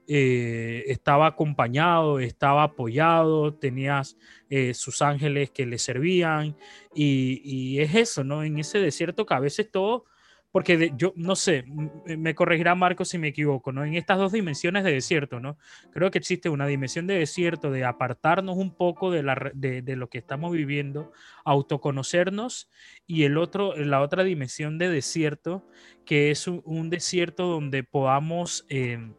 eh, 0.06 0.84
estaba 0.86 1.26
acompañado, 1.26 2.18
estaba 2.18 2.62
apoyado, 2.62 3.54
tenías 3.54 4.16
eh, 4.48 4.72
sus 4.72 5.02
ángeles 5.02 5.50
que 5.50 5.66
le 5.66 5.78
servían 5.78 6.56
y, 6.94 7.42
y, 7.44 7.80
es 7.80 7.94
eso, 7.94 8.24
¿no? 8.24 8.42
En 8.42 8.58
ese 8.58 8.78
desierto 8.78 9.26
que 9.26 9.34
a 9.34 9.40
veces 9.40 9.70
todo 9.70 10.06
porque 10.50 10.92
yo 10.96 11.12
no 11.14 11.36
sé, 11.36 11.64
me 12.06 12.34
corregirá 12.34 12.74
Marco 12.74 13.04
si 13.04 13.18
me 13.18 13.28
equivoco, 13.28 13.70
¿no? 13.70 13.84
En 13.84 13.94
estas 13.94 14.18
dos 14.18 14.32
dimensiones 14.32 14.82
de 14.82 14.92
desierto, 14.92 15.40
¿no? 15.40 15.58
Creo 15.92 16.10
que 16.10 16.18
existe 16.18 16.48
una 16.48 16.66
dimensión 16.66 17.06
de 17.06 17.18
desierto, 17.18 17.70
de 17.70 17.84
apartarnos 17.84 18.56
un 18.56 18.74
poco 18.74 19.10
de, 19.10 19.22
lo 19.22 20.08
que 20.08 20.18
estamos 20.18 20.52
viviendo, 20.52 21.12
autoconocernos, 21.44 22.70
y 23.06 23.24
el 23.24 23.36
otro, 23.36 23.76
la 23.76 24.00
otra 24.00 24.24
dimensión 24.24 24.78
de 24.78 24.88
desierto, 24.88 25.66
que 26.06 26.30
es 26.30 26.48
un, 26.48 26.88
desierto 26.88 27.46
donde 27.46 27.82
podamos, 27.82 28.64
eh, 28.70 29.12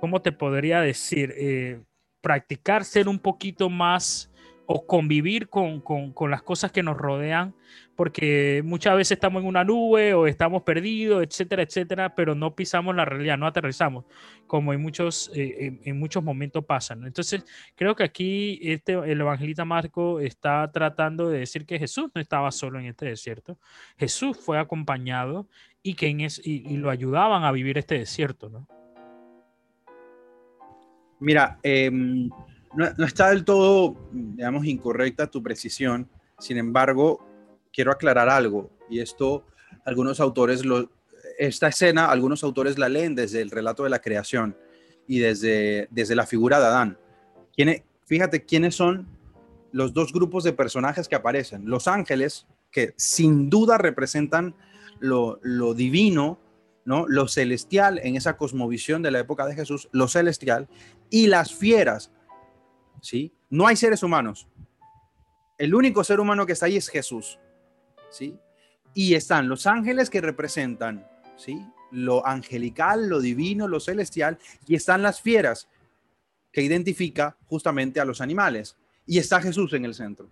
¿cómo 0.00 0.22
te 0.22 0.32
podría 0.32 0.80
decir? 0.80 1.32
Eh, 1.36 1.80
practicar 2.20 2.84
ser 2.84 3.06
un 3.06 3.18
poquito 3.18 3.68
más 3.68 4.33
o 4.66 4.86
convivir 4.86 5.48
con, 5.48 5.80
con, 5.80 6.12
con, 6.12 6.30
las 6.30 6.42
cosas 6.42 6.72
que 6.72 6.82
nos 6.82 6.96
rodean, 6.96 7.54
porque 7.96 8.62
muchas 8.64 8.96
veces 8.96 9.12
estamos 9.12 9.42
en 9.42 9.48
una 9.48 9.62
nube 9.62 10.14
o 10.14 10.26
estamos 10.26 10.62
perdidos, 10.62 11.22
etcétera, 11.22 11.62
etcétera, 11.62 12.14
pero 12.14 12.34
no 12.34 12.54
pisamos 12.54 12.94
la 12.94 13.04
realidad, 13.04 13.36
no 13.36 13.46
aterrizamos, 13.46 14.04
como 14.46 14.72
en 14.72 14.80
muchos, 14.80 15.30
eh, 15.34 15.78
en, 15.84 15.98
muchos 15.98 16.24
momentos 16.24 16.64
pasan. 16.64 17.06
Entonces, 17.06 17.44
creo 17.76 17.94
que 17.94 18.04
aquí 18.04 18.58
este, 18.62 18.92
el 18.92 19.20
evangelista 19.20 19.64
Marco 19.64 20.20
está 20.20 20.70
tratando 20.72 21.28
de 21.28 21.40
decir 21.40 21.66
que 21.66 21.78
Jesús 21.78 22.10
no 22.14 22.20
estaba 22.20 22.50
solo 22.50 22.78
en 22.78 22.86
este 22.86 23.06
desierto, 23.06 23.58
Jesús 23.98 24.38
fue 24.38 24.58
acompañado 24.58 25.46
y 25.82 25.94
que 25.94 26.14
es, 26.24 26.40
y, 26.42 26.76
lo 26.78 26.90
ayudaban 26.90 27.44
a 27.44 27.52
vivir 27.52 27.76
este 27.76 27.98
desierto, 27.98 28.48
¿no? 28.48 28.66
Mira, 31.20 31.58
eh, 31.62 31.90
no, 32.76 33.04
está 33.04 33.30
del 33.30 33.44
todo, 33.44 33.96
digamos, 34.12 34.66
incorrecta 34.66 35.26
tu 35.26 35.42
precisión. 35.42 36.08
Sin 36.38 36.56
embargo, 36.56 37.24
quiero 37.72 37.92
aclarar 37.92 38.28
algo. 38.28 38.70
Y 38.90 39.00
esto, 39.00 39.44
algunos 39.84 40.20
autores, 40.20 40.62
esta 41.38 41.68
escena, 41.68 42.10
algunos 42.10 42.42
autores 42.44 42.78
la 42.78 42.88
leen 42.88 43.14
desde 43.14 43.40
el 43.40 43.50
relato 43.50 43.84
de 43.84 43.90
la 43.90 44.00
creación 44.00 44.56
y 45.06 45.18
desde, 45.18 45.88
desde 45.90 46.14
la 46.14 46.26
figura 46.26 46.60
de 46.60 46.66
Adán. 46.66 46.98
¿Quién, 47.54 47.82
fíjate 48.06 48.44
quiénes 48.44 48.74
son 48.74 49.06
los 49.74 49.92
dos 49.92 50.12
grupos 50.12 50.44
de 50.44 50.52
personajes 50.52 51.08
que 51.08 51.16
aparecen. 51.16 51.68
Los 51.68 51.88
ángeles, 51.88 52.46
que 52.70 52.94
sin 52.96 53.50
duda 53.50 53.76
representan 53.76 54.54
lo, 55.00 55.40
lo 55.42 55.74
divino, 55.74 56.38
¿no? 56.84 57.06
lo 57.08 57.26
celestial 57.26 57.98
en 58.04 58.14
esa 58.14 58.36
cosmovisión 58.36 59.02
de 59.02 59.10
la 59.10 59.18
época 59.18 59.46
de 59.46 59.56
Jesús, 59.56 59.88
lo 59.90 60.06
celestial, 60.06 60.68
y 61.10 61.26
las 61.26 61.52
fieras, 61.52 62.12
¿sí? 63.04 63.32
No 63.50 63.66
hay 63.66 63.76
seres 63.76 64.02
humanos. 64.02 64.48
El 65.58 65.74
único 65.74 66.02
ser 66.02 66.18
humano 66.18 66.46
que 66.46 66.52
está 66.52 66.66
ahí 66.66 66.76
es 66.76 66.88
Jesús, 66.88 67.38
¿sí? 68.10 68.36
Y 68.94 69.14
están 69.14 69.48
los 69.48 69.66
ángeles 69.66 70.08
que 70.08 70.20
representan, 70.20 71.06
¿sí? 71.36 71.64
Lo 71.92 72.26
angelical, 72.26 73.08
lo 73.08 73.20
divino, 73.20 73.68
lo 73.68 73.78
celestial, 73.78 74.38
y 74.66 74.74
están 74.74 75.02
las 75.02 75.20
fieras 75.20 75.68
que 76.50 76.62
identifica 76.62 77.36
justamente 77.46 78.00
a 78.00 78.04
los 78.04 78.20
animales. 78.20 78.76
Y 79.06 79.18
está 79.18 79.40
Jesús 79.40 79.74
en 79.74 79.84
el 79.84 79.94
centro. 79.94 80.30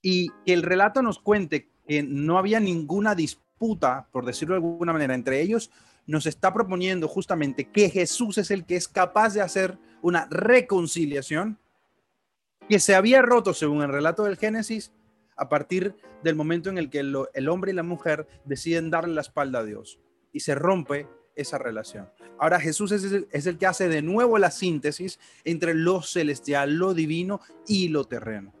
Y 0.00 0.30
que 0.46 0.54
el 0.54 0.62
relato 0.62 1.02
nos 1.02 1.18
cuente 1.18 1.68
que 1.86 2.02
no 2.02 2.38
había 2.38 2.58
ninguna 2.58 3.14
disputa 3.14 3.43
disputa, 3.64 4.06
por 4.12 4.26
decirlo 4.26 4.54
de 4.54 4.60
alguna 4.60 4.92
manera, 4.92 5.14
entre 5.14 5.40
ellos, 5.40 5.70
nos 6.06 6.26
está 6.26 6.52
proponiendo 6.52 7.08
justamente 7.08 7.64
que 7.64 7.88
Jesús 7.88 8.38
es 8.38 8.50
el 8.50 8.64
que 8.66 8.76
es 8.76 8.88
capaz 8.88 9.32
de 9.34 9.40
hacer 9.40 9.78
una 10.02 10.26
reconciliación 10.30 11.58
que 12.68 12.78
se 12.78 12.94
había 12.94 13.22
roto, 13.22 13.54
según 13.54 13.82
el 13.82 13.88
relato 13.88 14.24
del 14.24 14.36
Génesis, 14.36 14.92
a 15.36 15.48
partir 15.48 15.96
del 16.22 16.34
momento 16.34 16.68
en 16.68 16.78
el 16.78 16.90
que 16.90 17.00
el, 17.00 17.48
hombre 17.48 17.72
y 17.72 17.74
la 17.74 17.82
mujer 17.82 18.26
deciden 18.44 18.90
darle 18.90 19.14
la 19.14 19.22
espalda 19.22 19.60
a 19.60 19.64
Dios 19.64 19.98
y 20.32 20.40
se 20.40 20.54
rompe 20.54 21.08
esa 21.34 21.58
relación. 21.58 22.08
Ahora 22.38 22.60
Jesús 22.60 22.92
es 22.92 23.04
el, 23.04 23.28
es 23.32 23.46
el 23.46 23.58
que 23.58 23.66
hace 23.66 23.88
de 23.88 24.02
nuevo 24.02 24.38
la 24.38 24.50
síntesis 24.50 25.18
entre 25.44 25.74
lo 25.74 26.02
celestial, 26.02 26.74
lo 26.74 26.94
divino 26.94 27.40
y 27.66 27.88
lo 27.88 28.04
terreno. 28.04 28.52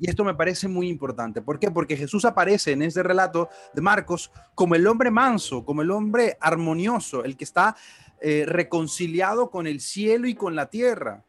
Y 0.00 0.08
esto 0.08 0.24
me 0.24 0.34
parece 0.34 0.66
muy 0.66 0.88
importante. 0.88 1.42
¿Por 1.42 1.58
qué? 1.60 1.70
Porque 1.70 1.94
Jesús 1.94 2.24
aparece 2.24 2.72
en 2.72 2.80
este 2.80 3.02
relato 3.02 3.50
de 3.74 3.82
Marcos 3.82 4.32
como 4.54 4.74
el 4.74 4.86
hombre 4.86 5.10
manso, 5.10 5.62
como 5.62 5.82
el 5.82 5.90
hombre 5.90 6.38
armonioso, 6.40 7.22
el 7.22 7.36
que 7.36 7.44
está 7.44 7.76
eh, 8.22 8.44
reconciliado 8.46 9.50
con 9.50 9.66
el 9.66 9.80
cielo 9.80 10.26
y 10.26 10.34
con 10.34 10.56
la 10.56 10.70
tierra. 10.70 11.22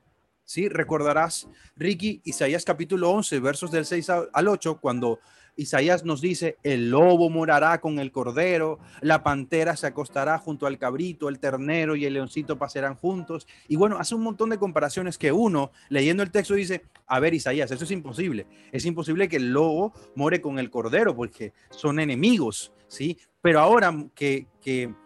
¿Sí? 0.46 0.70
Recordarás, 0.70 1.50
Ricky, 1.76 2.22
Isaías 2.24 2.64
capítulo 2.64 3.10
11, 3.12 3.40
versos 3.42 3.72
del 3.72 3.86
6 3.86 4.10
al 4.34 4.48
8, 4.48 4.80
cuando 4.80 5.20
Isaías 5.56 6.06
nos 6.06 6.22
dice, 6.22 6.58
el 6.64 6.90
lobo 6.90 7.30
morará 7.30 7.80
con 7.82 8.00
el 8.00 8.12
cordero, 8.12 8.80
la 9.02 9.24
pantera 9.24 9.76
se 9.76 9.88
acostará 9.88 10.38
junto 10.38 10.66
al 10.66 10.78
cabrito, 10.78 11.30
el 11.30 11.40
ternero 11.40 11.96
y 11.96 12.06
el 12.06 12.14
leoncito 12.14 12.58
pasarán 12.58 12.96
juntos. 12.96 13.48
Y 13.68 13.76
bueno, 13.76 13.98
hace 14.00 14.16
un 14.16 14.24
montón 14.24 14.50
de 14.50 14.58
comparaciones 14.58 15.18
que 15.18 15.32
uno, 15.32 15.72
leyendo 15.90 16.24
el 16.24 16.32
texto, 16.32 16.54
dice, 16.54 16.84
a 17.06 17.20
ver, 17.20 17.34
Isaías, 17.34 17.72
eso 17.72 17.84
es 17.84 17.92
imposible. 17.92 18.48
Es 18.72 18.86
imposible 18.86 19.28
que 19.28 19.38
el 19.38 19.52
lobo 19.52 19.94
more 20.16 20.42
con 20.42 20.60
el 20.60 20.70
cordero 20.70 21.16
porque 21.16 21.54
son 21.70 22.00
enemigos, 22.00 22.72
¿sí? 22.88 23.18
Pero 23.42 23.60
ahora 23.60 23.94
que, 24.16 24.48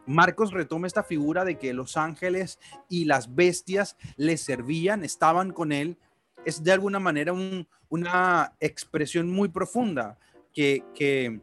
Marcos 0.05 0.51
retoma 0.51 0.87
esta 0.87 1.03
figura 1.03 1.45
de 1.45 1.57
que 1.57 1.73
los 1.73 1.95
ángeles 1.95 2.59
y 2.89 3.05
las 3.05 3.33
bestias 3.33 3.95
le 4.17 4.37
servían, 4.37 5.03
estaban 5.03 5.51
con 5.51 5.71
él, 5.71 5.97
es 6.45 6.63
de 6.63 6.73
alguna 6.73 6.99
manera 6.99 7.33
una 7.89 8.53
expresión 8.59 9.31
muy 9.31 9.47
profunda 9.47 10.19
que, 10.55 11.41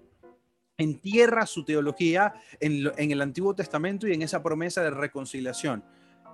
entierra 0.79 1.47
su 1.47 1.65
teología 1.65 2.35
en, 2.59 2.91
en, 2.97 3.13
el 3.13 3.21
Antiguo 3.21 3.55
Testamento 3.55 4.09
y 4.09 4.15
en 4.15 4.23
esa 4.23 4.43
promesa 4.43 4.83
de 4.83 4.91
reconciliación 4.91 5.85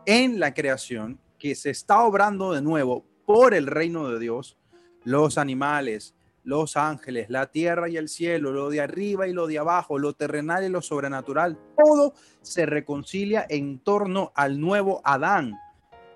en 0.07 0.41
la 0.41 0.55
creación 0.55 1.21
que 1.39 1.55
se 1.55 1.69
está 1.69 2.03
obrando 2.03 2.55
de 2.55 2.63
nuevo 2.63 3.05
por 3.27 3.53
el 3.53 3.67
reino 3.67 4.09
de 4.09 4.19
Dios, 4.19 4.57
los 5.05 5.37
animales, 5.37 6.15
los 6.45 6.79
ángeles, 6.79 7.29
la 7.29 7.51
tierra 7.51 7.91
y 7.91 7.99
el 7.99 8.09
cielo, 8.09 8.53
lo 8.53 8.71
de 8.71 8.81
arriba 8.81 9.29
y 9.29 9.35
lo 9.35 9.47
de 9.47 9.59
abajo, 9.59 9.99
lo 9.99 10.15
terrenal 10.15 10.65
y 10.65 10.71
lo 10.71 10.81
sobrenatural, 10.81 11.59
todo 11.77 12.15
se 12.41 12.65
reconcilia 12.65 13.45
en 13.51 13.81
torno 13.81 14.33
al 14.35 14.59
nuevo 14.59 15.03
Adán, 15.05 15.55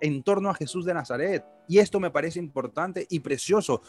en 0.00 0.22
torno 0.22 0.48
a 0.48 0.54
Jesús 0.54 0.86
de 0.86 0.94
Nazaret. 0.94 1.44
Y 1.68 1.80
esto 1.80 2.00
me 2.00 2.10
parece 2.10 2.38
importante 2.38 3.06
y 3.10 3.20
precioso. 3.20 3.82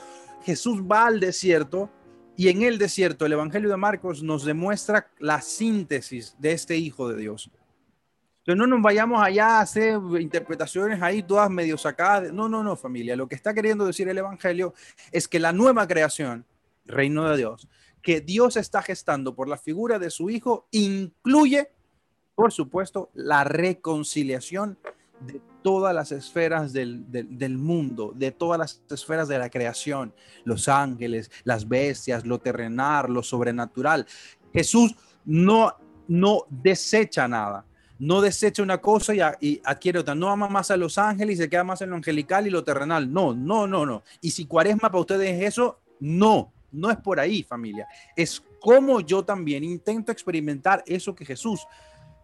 Jesús 0.44 0.82
va 0.82 1.08
al 1.08 1.22
desierto 1.22 1.90
y 2.36 2.50
en 2.50 2.64
el 2.64 2.78
desierto, 2.78 3.26
el 3.26 3.34
Evangelio 3.34 3.70
de 3.70 3.78
Marcos 3.78 4.24
nos 4.24 4.44
demuestra 4.44 5.12
la 5.20 5.42
síntesis 5.42 6.36
de 6.40 6.54
este 6.54 6.76
Hijo 6.78 7.10
de 7.10 7.18
Dios. 7.18 7.52
Entonces 8.40 8.58
no 8.58 8.68
nos 8.68 8.82
vayamos 8.82 9.22
allá 9.24 9.60
a 9.60 9.62
hacer 9.62 10.00
interpretaciones 10.20 11.02
ahí 11.02 11.24
todas 11.24 11.50
medio 11.50 11.78
sacadas. 11.78 12.34
No, 12.34 12.50
no, 12.50 12.64
no, 12.64 12.76
familia. 12.76 13.16
Lo 13.16 13.28
que 13.28 13.36
está 13.36 13.54
queriendo 13.54 13.86
decir 13.86 14.10
el 14.10 14.18
Evangelio 14.18 14.74
es 15.12 15.28
que 15.28 15.40
la 15.40 15.54
nueva 15.54 15.88
creación, 15.88 16.46
reino 16.86 17.30
de 17.30 17.38
Dios, 17.38 17.70
que 18.02 18.20
Dios 18.20 18.58
está 18.58 18.82
gestando 18.82 19.34
por 19.34 19.48
la 19.48 19.58
figura 19.58 19.98
de 19.98 20.10
su 20.10 20.30
Hijo, 20.30 20.68
incluye, 20.72 21.72
por 22.36 22.52
supuesto, 22.52 23.12
la 23.14 23.46
reconciliación 23.46 24.78
de 25.22 25.40
todas 25.64 25.96
las 25.96 26.12
esferas 26.12 26.74
del, 26.74 27.58
mundo, 27.58 28.14
de 28.16 28.32
todas 28.32 28.60
las 28.60 28.82
esferas 28.90 29.28
de 29.28 29.40
la 29.40 29.50
creación, 29.50 30.14
los 30.44 30.68
ángeles, 30.68 31.32
las 31.44 31.68
bestias, 31.68 32.26
lo 32.26 32.40
terrenal, 32.40 33.12
lo 33.12 33.24
sobrenatural. 33.24 34.06
Jesús 34.54 34.96
no, 35.26 35.74
no 36.08 36.46
desecha 36.50 37.28
nada, 37.28 37.66
no 37.98 38.22
desecha 38.22 38.62
una 38.62 38.80
cosa 38.80 39.14
y, 39.40 39.62
adquiere 39.64 40.00
otra, 40.00 40.14
no 40.14 40.30
ama 40.30 40.48
más 40.48 40.70
a 40.70 40.78
los 40.78 40.98
ángeles 40.98 41.36
y 41.36 41.44
se 41.44 41.50
queda 41.50 41.64
más 41.64 41.82
en 41.82 41.90
lo 41.90 41.96
angelical 41.96 42.46
y 42.46 42.50
lo 42.50 42.64
terrenal. 42.64 43.12
No, 43.12 43.34
no, 43.34 43.66
no, 43.66 43.86
no. 43.86 44.04
Y 44.22 44.32
si 44.32 44.46
cuaresma 44.46 44.92
para 44.92 45.02
ustedes 45.02 45.42
es 45.42 45.48
eso, 45.54 45.80
no, 46.00 46.52
no 46.72 46.92
es 46.92 46.98
por 46.98 47.20
ahí, 47.20 47.44
familia. 47.44 47.88
Es 48.16 48.44
como 48.60 49.00
yo 49.00 49.24
también 49.24 49.64
intento 49.64 50.12
experimentar 50.12 50.84
eso 50.86 51.16
que 51.16 51.26
Jesús 51.26 51.66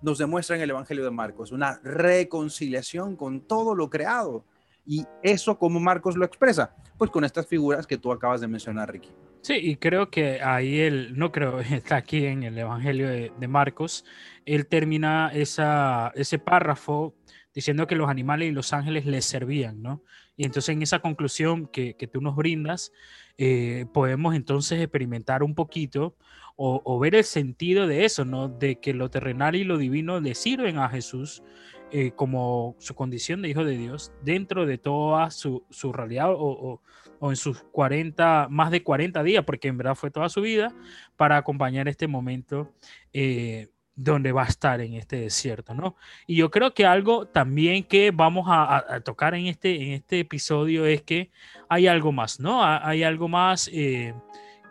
nos 0.01 0.17
demuestra 0.17 0.55
en 0.55 0.62
el 0.62 0.69
Evangelio 0.69 1.03
de 1.03 1.12
Marcos, 1.12 1.51
una 1.51 1.79
reconciliación 1.83 3.15
con 3.15 3.41
todo 3.41 3.75
lo 3.75 3.89
creado. 3.89 4.45
Y 4.85 5.05
eso, 5.21 5.57
como 5.59 5.79
Marcos 5.79 6.17
lo 6.17 6.25
expresa? 6.25 6.75
Pues 6.97 7.12
con 7.12 7.23
estas 7.23 7.45
figuras 7.45 7.85
que 7.85 7.97
tú 7.97 8.12
acabas 8.12 8.41
de 8.41 8.47
mencionar, 8.47 8.91
Ricky. 8.91 9.09
Sí, 9.41 9.53
y 9.53 9.75
creo 9.77 10.09
que 10.09 10.41
ahí 10.41 10.79
él, 10.79 11.17
no 11.17 11.31
creo, 11.31 11.59
está 11.59 11.97
aquí 11.97 12.25
en 12.25 12.43
el 12.43 12.57
Evangelio 12.57 13.07
de, 13.07 13.47
Marcos, 13.47 14.05
él 14.45 14.67
termina 14.67 15.31
esa, 15.33 16.12
ese 16.15 16.39
párrafo 16.39 17.15
diciendo 17.53 17.88
que 17.88 17.95
los 17.95 18.09
animales 18.09 18.49
y 18.49 18.51
los 18.51 18.73
ángeles 18.73 19.05
les 19.05 19.25
servían, 19.25 19.81
¿no? 19.81 20.03
Y 20.38 20.45
entonces 20.45 20.69
en 20.69 20.81
esa 20.81 20.99
conclusión 20.99 21.67
que, 21.67 21.95
que 21.95 22.07
tú 22.07 22.21
nos 22.21 22.35
brindas, 22.35 22.91
eh, 23.38 23.85
podemos 23.93 24.35
entonces 24.35 24.81
experimentar 24.81 25.43
un 25.43 25.55
poquito 25.55 26.15
o, 26.62 27.00
ver 27.00 27.15
el 27.15 27.24
sentido 27.24 27.88
de 27.88 28.04
eso, 28.04 28.26
¿no? 28.26 28.50
De 28.50 28.82
que 28.82 28.93
lo 28.93 29.10
terrenal 29.10 29.56
y 29.56 29.63
lo 29.63 29.78
divino 29.78 30.19
le 30.19 30.36
sirven 30.36 30.78
a 30.78 30.89
Jesús 30.89 31.41
eh, 31.89 32.12
como 32.12 32.76
su 32.80 32.95
condición 32.95 33.41
de 33.41 33.48
hijo 33.48 33.63
de 33.63 33.78
Dios 33.78 34.12
dentro 34.24 34.65
de 34.65 34.78
toda 34.78 35.32
su, 35.32 35.63
su 35.69 35.93
realidad 35.93 36.34
o, 36.34 36.82
o, 37.22 37.30
en 37.30 37.38
sus 37.38 37.63
40, 37.72 38.48
más 38.50 38.72
de 38.72 38.84
40 38.84 39.24
días, 39.24 39.45
porque 39.45 39.69
en 39.69 39.78
verdad 39.78 39.95
fue 39.95 40.12
toda 40.12 40.28
su 40.28 40.41
vida, 40.41 40.76
para 41.15 41.38
acompañar 41.38 41.88
este 41.88 42.08
momento 42.08 42.74
eh, 43.13 43.69
donde 43.95 44.34
va 44.34 44.43
a 44.43 44.48
estar 44.48 44.82
en 44.82 44.95
este 44.95 45.15
desierto, 45.15 45.74
¿no? 45.74 45.95
Y 46.28 46.36
yo 46.36 46.52
creo 46.52 46.74
que 46.74 46.86
algo 46.86 47.26
también 47.26 47.86
que 47.86 48.12
vamos 48.12 48.48
a, 48.50 49.00
tocar 49.06 49.34
en 49.34 49.45
este, 49.48 49.82
en 49.82 49.91
este 49.93 50.19
episodio 50.19 50.86
es 50.86 51.04
que 51.04 51.32
hay 51.69 51.88
algo 51.88 52.12
más, 52.12 52.41
¿no? 52.41 52.65
Hay 52.65 53.04
algo 53.04 53.30
más... 53.30 53.69
Eh, 53.72 54.13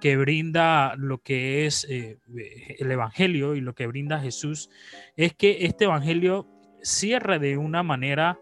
que 0.01 0.17
brinda 0.17 0.95
lo 0.97 1.19
que 1.19 1.67
es 1.67 1.87
eh, 1.89 2.19
el 2.79 2.91
Evangelio 2.91 3.55
y 3.55 3.61
lo 3.61 3.75
que 3.75 3.87
brinda 3.87 4.21
Jesús, 4.21 4.71
es 5.17 5.35
que 5.35 5.65
este 5.67 5.85
Evangelio 5.85 6.47
cierra 6.83 7.39
de 7.39 7.57
una 7.57 7.83
manera 7.83 8.39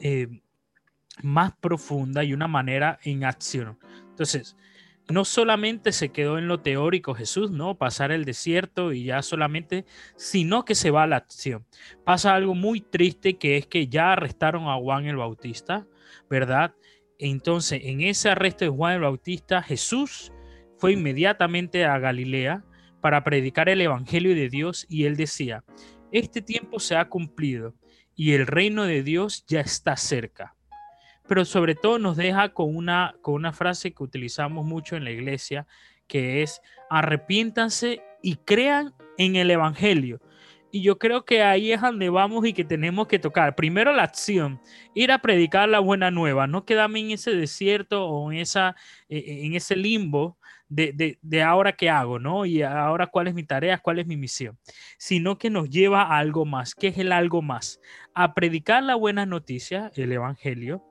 eh, 0.00 0.28
más 1.22 1.52
profunda 1.60 2.24
y 2.24 2.32
una 2.32 2.48
manera 2.48 2.98
en 3.04 3.24
acción. 3.24 3.78
Entonces, 4.08 4.56
no 5.08 5.24
solamente 5.24 5.92
se 5.92 6.10
quedó 6.10 6.38
en 6.38 6.46
lo 6.46 6.60
teórico 6.60 7.14
Jesús, 7.14 7.50
¿no? 7.50 7.76
Pasar 7.76 8.12
el 8.12 8.24
desierto 8.24 8.92
y 8.92 9.04
ya 9.04 9.22
solamente, 9.22 9.84
sino 10.16 10.64
que 10.64 10.74
se 10.74 10.90
va 10.90 11.02
a 11.02 11.06
la 11.06 11.16
acción. 11.16 11.66
Pasa 12.04 12.34
algo 12.34 12.54
muy 12.54 12.80
triste 12.80 13.36
que 13.36 13.56
es 13.56 13.66
que 13.66 13.88
ya 13.88 14.12
arrestaron 14.12 14.68
a 14.68 14.76
Juan 14.76 15.06
el 15.06 15.16
Bautista, 15.16 15.86
¿verdad? 16.28 16.74
Entonces, 17.18 17.80
en 17.84 18.02
ese 18.02 18.30
arresto 18.30 18.64
de 18.64 18.70
Juan 18.70 18.94
el 18.94 19.00
Bautista, 19.00 19.62
Jesús 19.62 20.32
fue 20.80 20.92
inmediatamente 20.92 21.84
a 21.84 21.98
Galilea 21.98 22.64
para 23.02 23.22
predicar 23.22 23.68
el 23.68 23.82
Evangelio 23.82 24.34
de 24.34 24.48
Dios 24.48 24.86
y 24.88 25.04
él 25.04 25.14
decía, 25.14 25.62
este 26.10 26.40
tiempo 26.40 26.80
se 26.80 26.96
ha 26.96 27.08
cumplido 27.08 27.74
y 28.16 28.32
el 28.32 28.46
reino 28.46 28.84
de 28.84 29.02
Dios 29.02 29.44
ya 29.46 29.60
está 29.60 29.96
cerca. 29.96 30.56
Pero 31.28 31.44
sobre 31.44 31.74
todo 31.74 31.98
nos 31.98 32.16
deja 32.16 32.54
con 32.54 32.74
una, 32.74 33.14
con 33.20 33.34
una 33.34 33.52
frase 33.52 33.92
que 33.92 34.02
utilizamos 34.02 34.64
mucho 34.64 34.96
en 34.96 35.04
la 35.04 35.10
iglesia, 35.10 35.66
que 36.08 36.42
es 36.42 36.62
arrepiéntanse 36.88 38.02
y 38.22 38.36
crean 38.36 38.94
en 39.18 39.36
el 39.36 39.50
Evangelio. 39.50 40.18
Y 40.72 40.82
yo 40.82 40.98
creo 40.98 41.24
que 41.26 41.42
ahí 41.42 41.72
es 41.72 41.80
donde 41.82 42.08
vamos 42.08 42.46
y 42.46 42.54
que 42.54 42.64
tenemos 42.64 43.06
que 43.06 43.18
tocar. 43.18 43.54
Primero 43.54 43.92
la 43.92 44.04
acción, 44.04 44.60
ir 44.94 45.12
a 45.12 45.18
predicar 45.18 45.68
la 45.68 45.80
buena 45.80 46.10
nueva, 46.10 46.46
no 46.46 46.64
quedarme 46.64 47.00
en 47.00 47.10
ese 47.10 47.32
desierto 47.32 48.06
o 48.06 48.32
en, 48.32 48.38
esa, 48.38 48.76
eh, 49.08 49.42
en 49.42 49.54
ese 49.54 49.76
limbo 49.76 50.38
de, 50.70 51.42
ahora 51.42 51.72
qué 51.72 51.90
hago, 51.90 52.18
¿no? 52.18 52.46
Y 52.46 52.62
ahora 52.62 53.08
cuál 53.08 53.28
es 53.28 53.34
mi 53.34 53.42
tarea, 53.42 53.78
cuál 53.78 53.98
es 53.98 54.06
mi 54.06 54.16
misión, 54.16 54.58
sino 54.98 55.36
que 55.36 55.50
nos 55.50 55.68
lleva 55.68 56.02
a 56.02 56.18
algo 56.18 56.44
más. 56.44 56.74
¿Qué 56.74 56.88
es 56.88 56.98
el 56.98 57.12
algo 57.12 57.42
más? 57.42 57.80
A 58.14 58.34
predicar 58.34 58.82
la 58.82 58.94
buena 58.94 59.26
noticia, 59.26 59.90
el 59.96 60.12
Evangelio, 60.12 60.84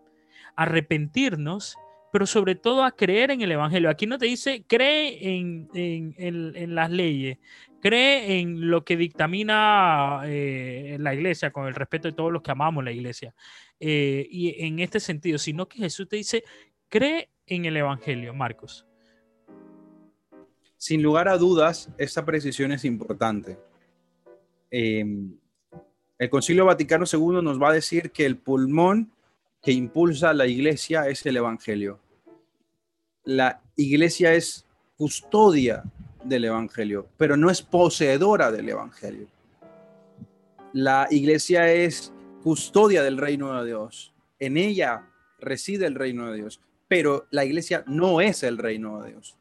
arrepentirnos, 0.55 1.77
pero 2.11 2.25
sobre 2.25 2.55
todo 2.55 2.83
a 2.83 2.91
creer 2.91 3.31
en 3.31 3.41
el 3.41 3.51
Evangelio. 3.51 3.89
Aquí 3.89 4.05
no 4.05 4.17
te 4.17 4.25
dice 4.25 4.65
cree 4.67 5.37
en, 5.37 6.75
las 6.75 6.91
leyes, 6.91 7.37
cree 7.81 8.39
en 8.39 8.69
lo 8.69 8.83
que 8.83 8.97
dictamina 8.97 10.21
eh, 10.25 10.97
la 10.99 11.13
iglesia, 11.13 11.51
con 11.51 11.67
el 11.67 11.75
respeto 11.75 12.09
de 12.09 12.15
todos 12.15 12.33
los 12.33 12.41
que 12.41 12.51
amamos 12.51 12.83
la 12.83 12.91
iglesia. 12.91 13.33
Eh, 13.79 14.27
y 14.29 14.65
en 14.65 14.79
este 14.79 14.99
sentido, 14.99 15.37
sino 15.37 15.69
que 15.69 15.79
Jesús 15.79 16.09
te 16.09 16.17
dice, 16.17 16.43
cree 16.89 17.29
en 17.45 17.63
el 17.63 17.77
Evangelio, 17.77 18.33
Marcos. 18.33 18.88
Sin 20.79 21.03
lugar 21.03 21.27
a 21.27 21.37
dudas, 21.37 21.89
esta 21.97 22.23
precisión 22.23 22.71
es 22.71 22.85
importante. 22.85 23.59
Em, 24.71 25.35
el 26.17 26.29
Concilio 26.29 26.65
Vaticano 26.65 27.03
II 27.11 27.41
nos 27.43 27.61
va 27.61 27.69
a 27.69 27.73
decir 27.73 28.11
que 28.11 28.25
el 28.25 28.37
pulmón 28.37 29.11
que 29.61 29.73
impulsa 29.73 30.29
a 30.29 30.33
la 30.33 30.47
iglesia 30.47 31.09
es 31.09 31.25
el 31.25 31.35
Evangelio. 31.35 31.99
La 33.25 33.61
iglesia 33.75 34.33
es 34.33 34.65
custodia 34.95 35.83
del 36.23 36.45
Evangelio, 36.45 37.09
pero 37.17 37.35
no 37.35 37.49
es 37.49 37.61
poseedora 37.61 38.49
del 38.49 38.69
Evangelio. 38.69 39.27
La 40.71 41.07
iglesia 41.11 41.73
es 41.73 42.13
custodia 42.41 43.03
del 43.03 43.17
reino 43.17 43.59
de 43.59 43.67
Dios. 43.67 44.13
En 44.39 44.55
ella 44.55 45.09
reside 45.39 45.87
el 45.87 45.95
reino 45.95 46.31
de 46.31 46.37
Dios, 46.37 46.61
pero 46.87 47.27
la 47.31 47.43
iglesia 47.43 47.83
no 47.85 48.21
es 48.21 48.43
el 48.43 48.57
reino 48.57 49.01
de 49.01 49.11
Dios. 49.11 49.38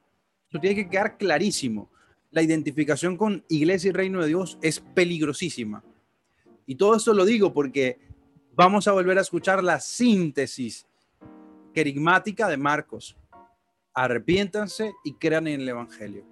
Eso 0.51 0.61
tiene 0.61 0.77
que 0.77 0.89
quedar 0.89 1.19
clarísimo. 1.19 1.91
La 2.31 2.43
identificación 2.43 3.17
con 3.17 3.45
iglesia 3.49 3.89
y 3.89 3.93
reino 3.93 4.21
de 4.21 4.29
Dios 4.29 4.59
es 4.63 4.81
peligrosísima. 4.81 5.83
Y 6.67 6.75
todo 6.75 6.97
esto 6.97 7.15
lo 7.15 7.25
digo 7.25 7.53
porque 7.53 7.99
vamos 8.55 8.89
a 8.89 8.93
volver 8.93 9.19
a 9.19 9.23
escuchar 9.23 9.63
la 9.63 9.81
síntesis 9.81 10.87
querigmática 11.73 12.49
de 12.49 12.57
Marcos. 12.57 13.17
Arrepiéntanse 13.95 14.93
y 15.05 15.15
crean 15.15 15.47
en 15.49 15.61
el 15.63 15.69
Evangelio. 15.69 16.25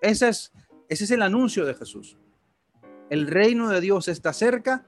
Ese 0.00 0.28
es, 0.28 0.52
ese 0.88 1.04
es 1.04 1.10
el 1.10 1.22
anuncio 1.22 1.64
de 1.64 1.74
Jesús. 1.74 2.16
El 3.10 3.26
reino 3.26 3.70
de 3.70 3.80
Dios 3.80 4.08
está 4.08 4.32
cerca. 4.32 4.86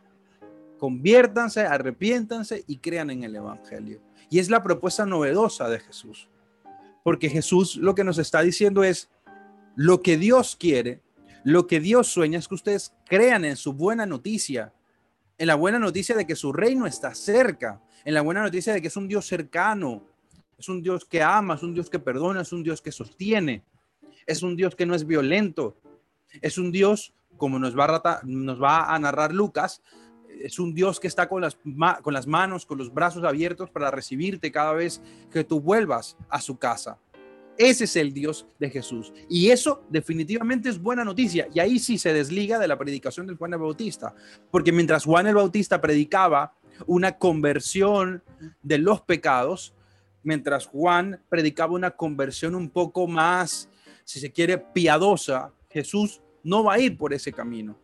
Conviértanse, 0.78 1.60
arrepiéntanse 1.62 2.64
y 2.66 2.78
crean 2.78 3.10
en 3.10 3.24
el 3.24 3.36
Evangelio. 3.36 4.00
Y 4.30 4.38
es 4.38 4.50
la 4.50 4.62
propuesta 4.62 5.06
novedosa 5.06 5.68
de 5.68 5.80
Jesús. 5.80 6.28
Porque 7.02 7.30
Jesús 7.30 7.76
lo 7.76 7.94
que 7.94 8.04
nos 8.04 8.18
está 8.18 8.42
diciendo 8.42 8.84
es, 8.84 9.10
lo 9.76 10.02
que 10.02 10.16
Dios 10.16 10.56
quiere, 10.56 11.00
lo 11.44 11.66
que 11.66 11.80
Dios 11.80 12.08
sueña 12.08 12.38
es 12.38 12.48
que 12.48 12.54
ustedes 12.54 12.94
crean 13.06 13.44
en 13.44 13.56
su 13.56 13.72
buena 13.72 14.04
noticia, 14.04 14.74
en 15.38 15.46
la 15.46 15.54
buena 15.54 15.78
noticia 15.78 16.14
de 16.14 16.26
que 16.26 16.36
su 16.36 16.52
reino 16.52 16.86
está 16.86 17.14
cerca, 17.14 17.80
en 18.04 18.14
la 18.14 18.20
buena 18.20 18.42
noticia 18.42 18.72
de 18.72 18.82
que 18.82 18.88
es 18.88 18.96
un 18.96 19.08
Dios 19.08 19.26
cercano, 19.26 20.06
es 20.58 20.68
un 20.68 20.82
Dios 20.82 21.06
que 21.06 21.22
ama, 21.22 21.54
es 21.54 21.62
un 21.62 21.72
Dios 21.72 21.88
que 21.88 21.98
perdona, 21.98 22.42
es 22.42 22.52
un 22.52 22.62
Dios 22.62 22.82
que 22.82 22.92
sostiene, 22.92 23.64
es 24.26 24.42
un 24.42 24.56
Dios 24.56 24.76
que 24.76 24.84
no 24.84 24.94
es 24.94 25.06
violento, 25.06 25.78
es 26.42 26.58
un 26.58 26.70
Dios, 26.70 27.14
como 27.38 27.58
nos 27.58 27.74
va 27.74 28.94
a, 28.94 28.98
narrar 28.98 29.32
Lucas, 29.32 29.82
es 30.42 30.58
un 30.58 30.74
Dios 30.74 31.00
que 31.00 31.06
está 31.06 31.28
con 31.28 31.42
las, 31.42 31.58
con 32.02 32.14
las 32.14 32.26
manos, 32.26 32.66
con 32.66 32.78
los 32.78 32.92
brazos 32.92 33.24
abiertos 33.24 33.70
para 33.70 33.90
recibirte 33.90 34.50
cada 34.50 34.72
vez 34.72 35.02
que 35.30 35.44
tú 35.44 35.60
vuelvas 35.60 36.16
a 36.28 36.40
su 36.40 36.58
casa. 36.58 36.98
Ese 37.58 37.84
es 37.84 37.96
el 37.96 38.14
Dios 38.14 38.46
de 38.58 38.70
Jesús. 38.70 39.12
Y 39.28 39.50
eso 39.50 39.84
definitivamente 39.90 40.70
es 40.70 40.80
buena 40.80 41.04
noticia. 41.04 41.46
Y 41.52 41.60
ahí 41.60 41.78
sí 41.78 41.98
se 41.98 42.14
desliga 42.14 42.58
de 42.58 42.66
la 42.66 42.78
predicación 42.78 43.26
del 43.26 43.36
Juan 43.36 43.52
el 43.52 43.58
Bautista. 43.58 44.14
Porque 44.50 44.72
mientras 44.72 45.04
Juan 45.04 45.26
el 45.26 45.34
Bautista 45.34 45.78
predicaba 45.78 46.54
una 46.86 47.18
conversión 47.18 48.22
de 48.62 48.78
los 48.78 49.02
pecados, 49.02 49.74
mientras 50.22 50.66
Juan 50.66 51.20
predicaba 51.28 51.74
una 51.74 51.90
conversión 51.90 52.54
un 52.54 52.70
poco 52.70 53.06
más, 53.06 53.68
si 54.04 54.20
se 54.20 54.32
quiere, 54.32 54.56
piadosa, 54.56 55.52
Jesús 55.68 56.22
no 56.42 56.64
va 56.64 56.74
a 56.74 56.78
ir 56.78 56.96
por 56.96 57.12
ese 57.12 57.30
camino. 57.30 57.76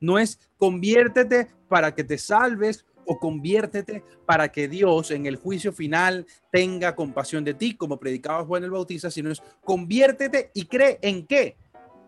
No 0.00 0.18
es 0.18 0.38
conviértete 0.56 1.48
para 1.68 1.94
que 1.94 2.04
te 2.04 2.18
salves 2.18 2.84
o 3.08 3.18
conviértete 3.18 4.04
para 4.26 4.52
que 4.52 4.68
Dios 4.68 5.10
en 5.10 5.24
el 5.24 5.36
juicio 5.36 5.72
final 5.72 6.26
tenga 6.52 6.94
compasión 6.94 7.42
de 7.42 7.54
ti, 7.54 7.74
como 7.74 7.98
predicaba 7.98 8.44
Juan 8.44 8.64
el 8.64 8.70
Bautista, 8.70 9.10
sino 9.10 9.30
es 9.30 9.42
conviértete 9.64 10.50
y 10.54 10.66
cree 10.66 10.98
en 11.00 11.26
qué? 11.26 11.56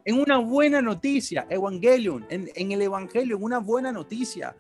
En 0.05 0.19
una 0.21 0.37
buena 0.39 0.83
noticia, 0.83 1.47
Evangelion, 1.49 2.27
en, 2.29 2.73
el 2.73 2.83
Evangelio, 2.83 3.37
en 3.37 3.43
una 3.43 3.59
buena 3.59 3.93
noticia. 3.93 4.55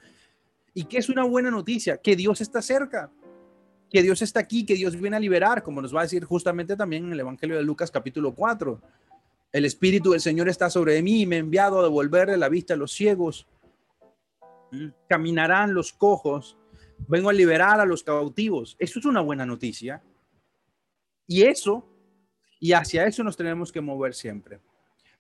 ¿Y 0.72 0.84
qué 0.84 0.98
es 0.98 1.10
una 1.10 1.24
buena 1.24 1.50
noticia? 1.50 1.98
Que 1.98 2.16
Dios 2.16 2.40
está 2.40 2.62
cerca, 2.62 3.10
que 3.90 4.02
Dios 4.02 4.22
está 4.22 4.40
aquí, 4.40 4.64
que 4.64 4.74
Dios 4.74 4.98
viene 4.98 5.16
a 5.16 5.20
liberar, 5.20 5.62
como 5.62 5.82
nos 5.82 5.94
va 5.94 6.00
a 6.00 6.04
decir 6.04 6.24
justamente 6.24 6.76
también 6.76 7.04
en 7.06 7.12
el 7.12 7.20
Evangelio 7.20 7.56
de 7.56 7.64
Lucas 7.64 7.90
capítulo 7.90 8.34
4. 8.34 8.80
El 9.52 9.64
Espíritu 9.64 10.12
del 10.12 10.20
Señor 10.20 10.48
está 10.48 10.70
sobre 10.70 11.02
mí 11.02 11.22
y 11.22 11.26
me 11.26 11.36
ha 11.36 11.40
enviado 11.40 11.80
a 11.80 11.82
devolverle 11.82 12.36
la 12.36 12.48
vista 12.48 12.74
a 12.74 12.76
los 12.76 12.92
ciegos. 12.92 13.48
Caminarán 15.08 15.74
los 15.74 15.92
cojos. 15.92 16.56
Vengo 17.08 17.30
a 17.30 17.32
liberar 17.32 17.80
a 17.80 17.84
los 17.84 18.04
cautivos. 18.04 18.76
Eso 18.78 19.00
es 19.00 19.04
una 19.04 19.20
buena 19.20 19.44
noticia. 19.44 20.02
Y 21.26 21.42
eso, 21.42 21.84
y 22.60 22.72
hacia 22.72 23.06
eso 23.06 23.24
nos 23.24 23.36
tenemos 23.36 23.72
que 23.72 23.80
mover 23.80 24.14
siempre. 24.14 24.60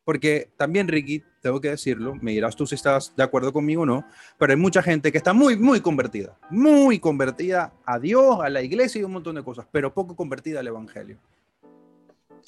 Porque 0.04 0.50
también, 0.56 0.88
Ricky, 0.88 1.22
tengo 1.40 1.60
que 1.60 1.70
decirlo, 1.70 2.14
me 2.16 2.32
dirás 2.32 2.56
tú 2.56 2.66
si 2.66 2.74
estás 2.74 3.14
de 3.16 3.22
acuerdo 3.22 3.52
conmigo 3.52 3.82
o 3.82 3.86
no, 3.86 4.04
pero 4.38 4.52
hay 4.52 4.58
mucha 4.58 4.82
gente 4.82 5.12
que 5.12 5.18
está 5.18 5.32
muy, 5.32 5.56
muy 5.56 5.80
convertida, 5.80 6.38
muy 6.50 6.98
convertida 6.98 7.72
a 7.84 7.98
Dios, 7.98 8.40
a 8.40 8.48
la 8.48 8.62
iglesia 8.62 9.00
y 9.00 9.04
un 9.04 9.12
montón 9.12 9.36
de 9.36 9.44
cosas, 9.44 9.66
pero 9.70 9.92
poco 9.92 10.16
convertida 10.16 10.60
al 10.60 10.66
Evangelio. 10.66 11.18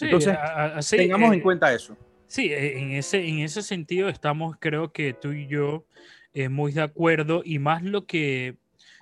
Entonces, 0.05 0.37
tengamos 0.91 1.33
en 1.33 1.41
eh, 1.41 1.43
cuenta 1.43 1.73
eso. 1.73 1.97
Sí, 2.27 2.51
en 2.53 2.93
ese, 2.93 3.27
en 3.27 3.41
ese 3.41 3.63
sentido 3.63 4.09
estamos, 4.09 4.57
creo 4.59 4.93
que 4.93 5.13
tú 5.13 5.33
y 5.33 5.47
yo, 5.47 5.85
eh, 6.33 6.49
muy 6.49 6.73
de 6.73 6.83
acuerdo 6.83 7.43
y 7.45 7.59
más 7.59 7.83
lo 7.83 8.07
que 8.07 8.57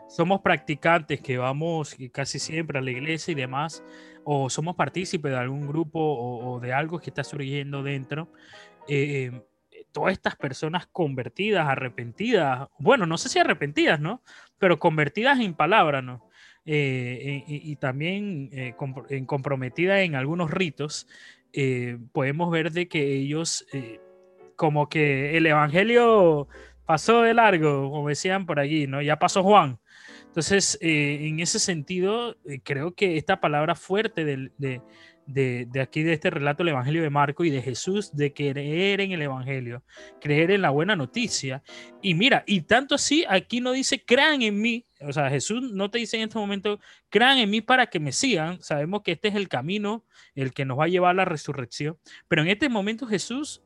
somos 0.08 0.40
practicantes 0.40 1.20
que 1.20 1.38
vamos 1.38 1.96
casi 2.12 2.40
siempre 2.40 2.80
a 2.80 2.82
la 2.82 2.90
iglesia 2.90 3.30
y 3.30 3.36
demás, 3.36 3.84
o 4.24 4.50
somos 4.50 4.74
partícipes 4.74 5.30
de 5.30 5.38
algún 5.38 5.68
grupo 5.68 6.00
o, 6.00 6.58
de 6.58 6.72
algo 6.72 6.98
que 6.98 7.10
está 7.10 7.22
surgiendo 7.22 7.84
dentro, 7.84 8.32
eh, 8.88 9.30
todas 9.92 10.12
estas 10.12 10.36
personas 10.36 10.86
convertidas, 10.88 11.68
arrepentidas, 11.68 12.68
bueno, 12.78 13.06
no 13.06 13.18
sé 13.18 13.28
si 13.28 13.38
arrepentidas, 13.38 14.00
¿no? 14.00 14.22
Pero 14.58 14.78
convertidas 14.78 15.38
en 15.40 15.54
palabra, 15.54 16.02
¿no? 16.02 16.29
Eh, 16.72 17.42
y, 17.48 17.74
también 17.76 18.48
eh, 18.52 18.76
en 19.08 19.26
comprometida 19.26 20.02
en 20.02 20.14
algunos 20.14 20.52
ritos, 20.52 21.08
eh, 21.52 21.98
podemos 22.12 22.48
ver 22.52 22.70
de 22.70 22.86
que 22.86 23.12
ellos, 23.16 23.66
como 24.54 24.88
que 24.88 25.36
el 25.36 25.46
Evangelio 25.46 26.46
pasó 26.86 27.22
de 27.22 27.34
largo, 27.34 27.90
como 27.90 28.08
decían 28.08 28.46
por 28.46 28.60
allí, 28.60 28.86
¿no? 28.86 29.02
Ya 29.02 29.18
pasó 29.18 29.42
Juan. 29.42 29.80
Entonces, 30.26 30.78
en 30.80 31.40
ese 31.40 31.58
sentido, 31.58 32.36
creo 32.62 32.94
que 32.94 33.16
esta 33.16 33.40
palabra 33.40 33.74
fuerte 33.74 34.24
de, 34.24 34.52
de, 35.26 35.80
aquí, 35.80 36.04
de 36.04 36.12
este 36.12 36.30
relato 36.30 36.62
del 36.62 36.74
Evangelio 36.74 37.02
de 37.02 37.10
Marco 37.10 37.44
y 37.44 37.50
de 37.50 37.62
Jesús, 37.62 38.14
de 38.14 38.32
creer 38.32 39.00
en 39.00 39.10
el 39.10 39.22
Evangelio, 39.22 39.82
creer 40.20 40.52
en 40.52 40.62
la 40.62 40.70
buena 40.70 40.94
noticia. 40.94 41.64
Y 42.00 42.14
mira, 42.14 42.44
y 42.46 42.60
tanto 42.60 42.94
así, 42.94 43.24
aquí 43.28 43.60
no 43.60 43.72
dice, 43.72 44.04
crean 44.04 44.42
en 44.42 44.60
mí. 44.60 44.86
O 45.02 45.12
sea, 45.12 45.30
Jesús 45.30 45.72
no 45.72 45.90
te 45.90 45.98
dice 45.98 46.16
en 46.16 46.24
este 46.24 46.38
momento, 46.38 46.78
crean 47.08 47.38
en 47.38 47.50
mí 47.50 47.60
para 47.60 47.86
que 47.86 48.00
me 48.00 48.12
sigan. 48.12 48.62
Sabemos 48.62 49.02
que 49.02 49.12
este 49.12 49.28
es 49.28 49.34
el 49.34 49.48
camino, 49.48 50.04
el 50.34 50.52
que 50.52 50.64
nos 50.64 50.78
va 50.78 50.84
a 50.84 50.88
llevar 50.88 51.10
a 51.10 51.14
la 51.14 51.24
resurrección. 51.24 51.98
Pero 52.28 52.42
en 52.42 52.48
este 52.48 52.68
momento 52.68 53.06
Jesús 53.06 53.62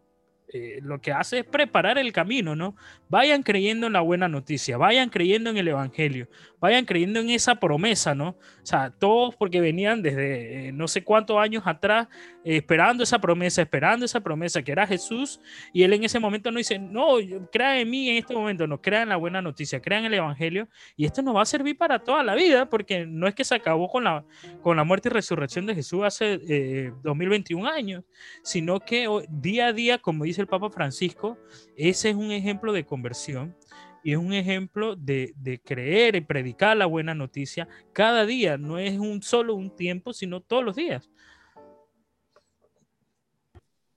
eh, 0.57 0.79
lo 0.83 1.01
que 1.01 1.11
hace 1.11 1.41
es 1.41 1.45
preparar 1.45 1.99
el 1.99 2.13
camino, 2.13 2.55
¿no? 2.55 2.77
Vayan 3.09 3.43
creyendo 3.43 3.89
en 3.89 3.93
la 3.93 4.03
buena 4.03 4.29
noticia, 4.29 4.77
vayan 4.77 5.11
creyendo 5.11 5.51
en 5.51 5.57
el 5.57 5.67
Evangelio, 5.67 6.29
vayan 6.61 6.85
creyendo 6.85 7.19
en 7.19 7.31
esa 7.31 7.57
promesa, 7.57 8.15
¿no? 8.15 8.29
O 8.29 8.37
sea, 8.63 8.91
todos 8.91 9.35
porque 9.35 9.61
venían 9.61 10.01
desde 10.01 10.69
eh, 10.69 10.73
no 10.73 10.87
sé 10.87 11.03
cuántos 11.03 11.39
años 11.39 11.65
atrás 11.67 12.07
eh, 12.45 12.59
esperando 12.59 13.03
esa 13.03 13.19
promesa, 13.19 13.63
esperando 13.63 14.05
esa 14.05 14.21
promesa 14.21 14.63
que 14.63 14.71
era 14.71 14.87
Jesús, 14.87 15.41
y 15.73 15.83
él 15.83 15.93
en 15.93 16.05
ese 16.05 16.21
momento 16.21 16.53
no 16.53 16.59
dice, 16.59 16.79
no, 16.79 17.17
crea 17.51 17.81
en 17.81 17.91
mí 17.91 18.11
en 18.11 18.19
este 18.19 18.33
momento, 18.33 18.69
no, 18.69 18.81
crean 18.81 19.09
la 19.09 19.17
buena 19.17 19.43
noticia, 19.43 19.83
crean 19.83 20.05
el 20.05 20.15
Evangelio, 20.15 20.69
y 20.97 21.05
esto 21.05 21.21
nos 21.21 21.35
va 21.35 21.43
a 21.43 21.47
servir 21.47 21.77
para 21.77 21.99
toda 21.99 22.23
la 22.23 22.37
vida, 22.37 22.71
porque 22.71 23.07
no 23.07 23.27
es 23.27 23.35
que 23.35 23.43
se 23.43 23.57
acabó 23.57 23.89
con 23.89 24.05
la, 24.05 24.25
con 24.63 24.77
la 24.77 24.85
muerte 24.85 25.09
y 25.09 25.13
resurrección 25.13 25.67
de 25.67 25.75
Jesús 25.75 26.05
hace 26.05 26.93
2021 27.03 27.69
años, 27.69 28.05
sino 28.45 28.79
que 28.79 29.09
día 29.29 29.67
a 29.67 29.73
día, 29.73 29.99
como 29.99 30.23
dice 30.23 30.44
Papa 30.47 30.71
Francisco, 30.71 31.39
ese 31.77 32.11
es 32.11 32.17
un 32.17 32.31
ejemplo 32.33 32.73
de 32.73 32.85
conversión 32.85 33.57
y 34.05 34.13
es 34.13 34.19
un 34.19 34.35
ejemplo 34.35 34.95
de, 34.97 35.35
creer 35.65 36.15
y 36.15 36.21
predicar 36.21 36.77
la 36.77 36.85
buena 36.85 37.15
noticia 37.15 37.67
cada 37.95 38.27
día. 38.27 38.59
No 38.59 38.79
es 38.79 38.99
un 38.99 39.23
solo 39.23 39.55
un 39.55 39.75
tiempo, 39.75 40.13
sino 40.13 40.43
todos 40.43 40.63
los 40.63 40.77
días. 40.77 41.11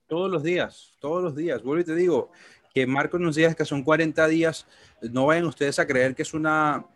Todos 0.06 0.30
los 0.30 0.42
días, 0.42 0.94
todos 0.98 1.22
los 1.22 1.36
días. 1.36 1.62
Vuelvo 1.62 1.82
y 1.82 1.84
te 1.84 1.94
digo 1.94 2.30
que 2.72 2.86
Marcos 2.86 3.20
nos 3.20 3.36
dice 3.36 3.54
que 3.54 3.66
son 3.66 3.84
40 3.84 4.26
días. 4.28 4.66
No 5.02 5.26
vayan 5.26 5.44
ustedes 5.44 5.78
a 5.78 5.86
creer 5.86 6.14
que 6.14 6.22
es, 6.22 6.32
una, 6.32 6.86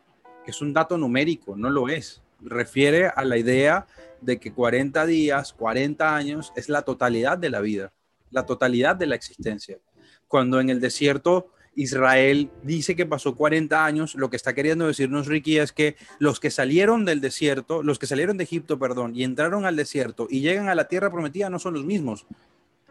que 0.42 0.50
es 0.50 0.62
un 0.62 0.72
dato 0.72 0.96
numérico, 0.96 1.54
no 1.54 1.68
lo 1.68 1.90
es. 1.90 2.22
Refiere 2.40 3.08
a 3.08 3.24
la 3.26 3.36
idea 3.36 3.86
de 4.22 4.40
que 4.40 4.54
40 4.54 5.04
días, 5.04 5.52
40 5.52 6.16
años 6.16 6.50
es 6.56 6.70
la 6.70 6.80
totalidad 6.80 7.36
de 7.36 7.50
la 7.50 7.60
vida 7.60 7.92
la 8.32 8.44
totalidad 8.44 8.96
de 8.96 9.06
la 9.06 9.14
existencia. 9.14 9.78
Cuando 10.26 10.60
en 10.60 10.70
el 10.70 10.80
desierto 10.80 11.52
Israel 11.74 12.50
dice 12.62 12.96
que 12.96 13.06
pasó 13.06 13.34
40 13.34 13.84
años, 13.84 14.14
lo 14.14 14.28
que 14.28 14.36
está 14.36 14.54
queriendo 14.54 14.86
decirnos 14.86 15.26
Ricky 15.26 15.58
es 15.58 15.72
que 15.72 15.96
los 16.18 16.40
que 16.40 16.50
salieron 16.50 17.04
del 17.04 17.20
desierto, 17.20 17.82
los 17.82 17.98
que 17.98 18.06
salieron 18.06 18.36
de 18.36 18.44
Egipto, 18.44 18.78
perdón, 18.78 19.12
y 19.14 19.24
entraron 19.24 19.64
al 19.64 19.76
desierto 19.76 20.26
y 20.28 20.40
llegan 20.40 20.68
a 20.68 20.74
la 20.74 20.88
tierra 20.88 21.10
prometida 21.10 21.48
no 21.48 21.58
son 21.58 21.74
los 21.74 21.84
mismos. 21.84 22.26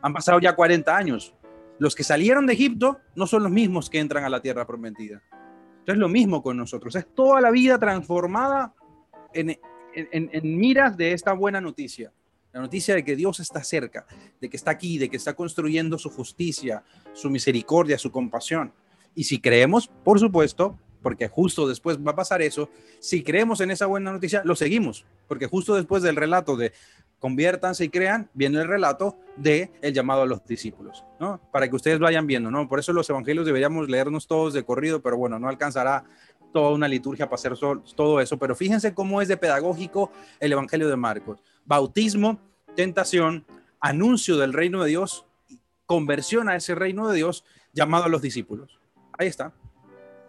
Han 0.01 0.13
pasado 0.13 0.39
ya 0.39 0.55
40 0.55 0.95
años. 0.95 1.33
Los 1.77 1.95
que 1.95 2.03
salieron 2.03 2.45
de 2.45 2.53
Egipto 2.53 2.99
no 3.15 3.27
son 3.27 3.43
los 3.43 3.51
mismos 3.51 3.89
que 3.89 3.99
entran 3.99 4.23
a 4.23 4.29
la 4.29 4.41
tierra 4.41 4.65
prometida. 4.65 5.21
Entonces, 5.79 5.97
lo 5.97 6.09
mismo 6.09 6.43
con 6.43 6.57
nosotros. 6.57 6.95
Es 6.95 7.07
toda 7.13 7.41
la 7.41 7.49
vida 7.49 7.79
transformada 7.79 8.73
en, 9.33 9.57
en, 9.93 10.59
miras 10.59 10.95
de 10.95 11.13
esta 11.13 11.33
buena 11.33 11.59
noticia. 11.59 12.11
La 12.53 12.59
noticia 12.59 12.95
de 12.95 13.03
que 13.03 13.15
Dios 13.15 13.39
está 13.39 13.63
cerca, 13.63 14.05
de 14.39 14.49
que 14.49 14.57
está 14.57 14.71
aquí, 14.71 14.97
de 14.97 15.09
que 15.09 15.17
está 15.17 15.33
construyendo 15.33 15.97
su 15.97 16.09
justicia, 16.09 16.83
su 17.13 17.29
misericordia, 17.29 17.97
su 17.97 18.11
compasión. 18.11 18.73
Y 19.15 19.23
si 19.23 19.39
creemos, 19.39 19.89
por 20.03 20.19
supuesto, 20.19 20.77
porque 21.01 21.27
justo 21.27 21.67
después 21.67 21.97
va 21.97 22.11
a 22.11 22.15
pasar 22.15 22.41
eso, 22.41 22.69
si 22.99 23.23
creemos 23.23 23.61
en 23.61 23.71
esa 23.71 23.85
buena 23.85 24.11
noticia, 24.11 24.41
lo 24.45 24.55
seguimos, 24.55 25.05
porque 25.27 25.47
justo 25.47 25.75
después 25.75 26.03
del 26.03 26.15
relato 26.15 26.55
de 26.55 26.73
conviértanse 27.19 27.85
y 27.85 27.89
crean, 27.89 28.29
viene 28.33 28.59
el 28.59 28.67
relato 28.67 29.15
de 29.37 29.71
el 29.81 29.93
llamado 29.93 30.23
a 30.23 30.25
los 30.25 30.43
discípulos, 30.45 31.05
¿no? 31.19 31.39
Para 31.51 31.69
que 31.69 31.75
ustedes 31.75 31.99
vayan 31.99 32.25
viendo, 32.25 32.49
¿no? 32.49 32.67
Por 32.67 32.79
eso 32.79 32.93
los 32.93 33.09
evangelios 33.09 33.45
deberíamos 33.45 33.89
leernos 33.89 34.27
todos 34.27 34.53
de 34.53 34.63
corrido, 34.63 35.01
pero 35.01 35.17
bueno, 35.17 35.37
no 35.37 35.47
alcanzará 35.47 36.03
toda 36.51 36.71
una 36.71 36.87
liturgia 36.87 37.27
para 37.27 37.35
hacer 37.35 37.53
todo 37.95 38.19
eso, 38.19 38.37
pero 38.37 38.55
fíjense 38.55 38.93
cómo 38.93 39.21
es 39.21 39.27
de 39.27 39.37
pedagógico 39.37 40.11
el 40.39 40.51
evangelio 40.51 40.89
de 40.89 40.97
Marcos. 40.97 41.39
Bautismo, 41.65 42.39
tentación, 42.75 43.45
anuncio 43.79 44.37
del 44.37 44.53
reino 44.53 44.83
de 44.83 44.89
Dios, 44.89 45.25
conversión 45.85 46.49
a 46.49 46.55
ese 46.55 46.75
reino 46.75 47.07
de 47.07 47.17
Dios, 47.17 47.43
llamado 47.73 48.05
a 48.05 48.09
los 48.09 48.21
discípulos. 48.21 48.79
Ahí 49.17 49.27
está. 49.27 49.53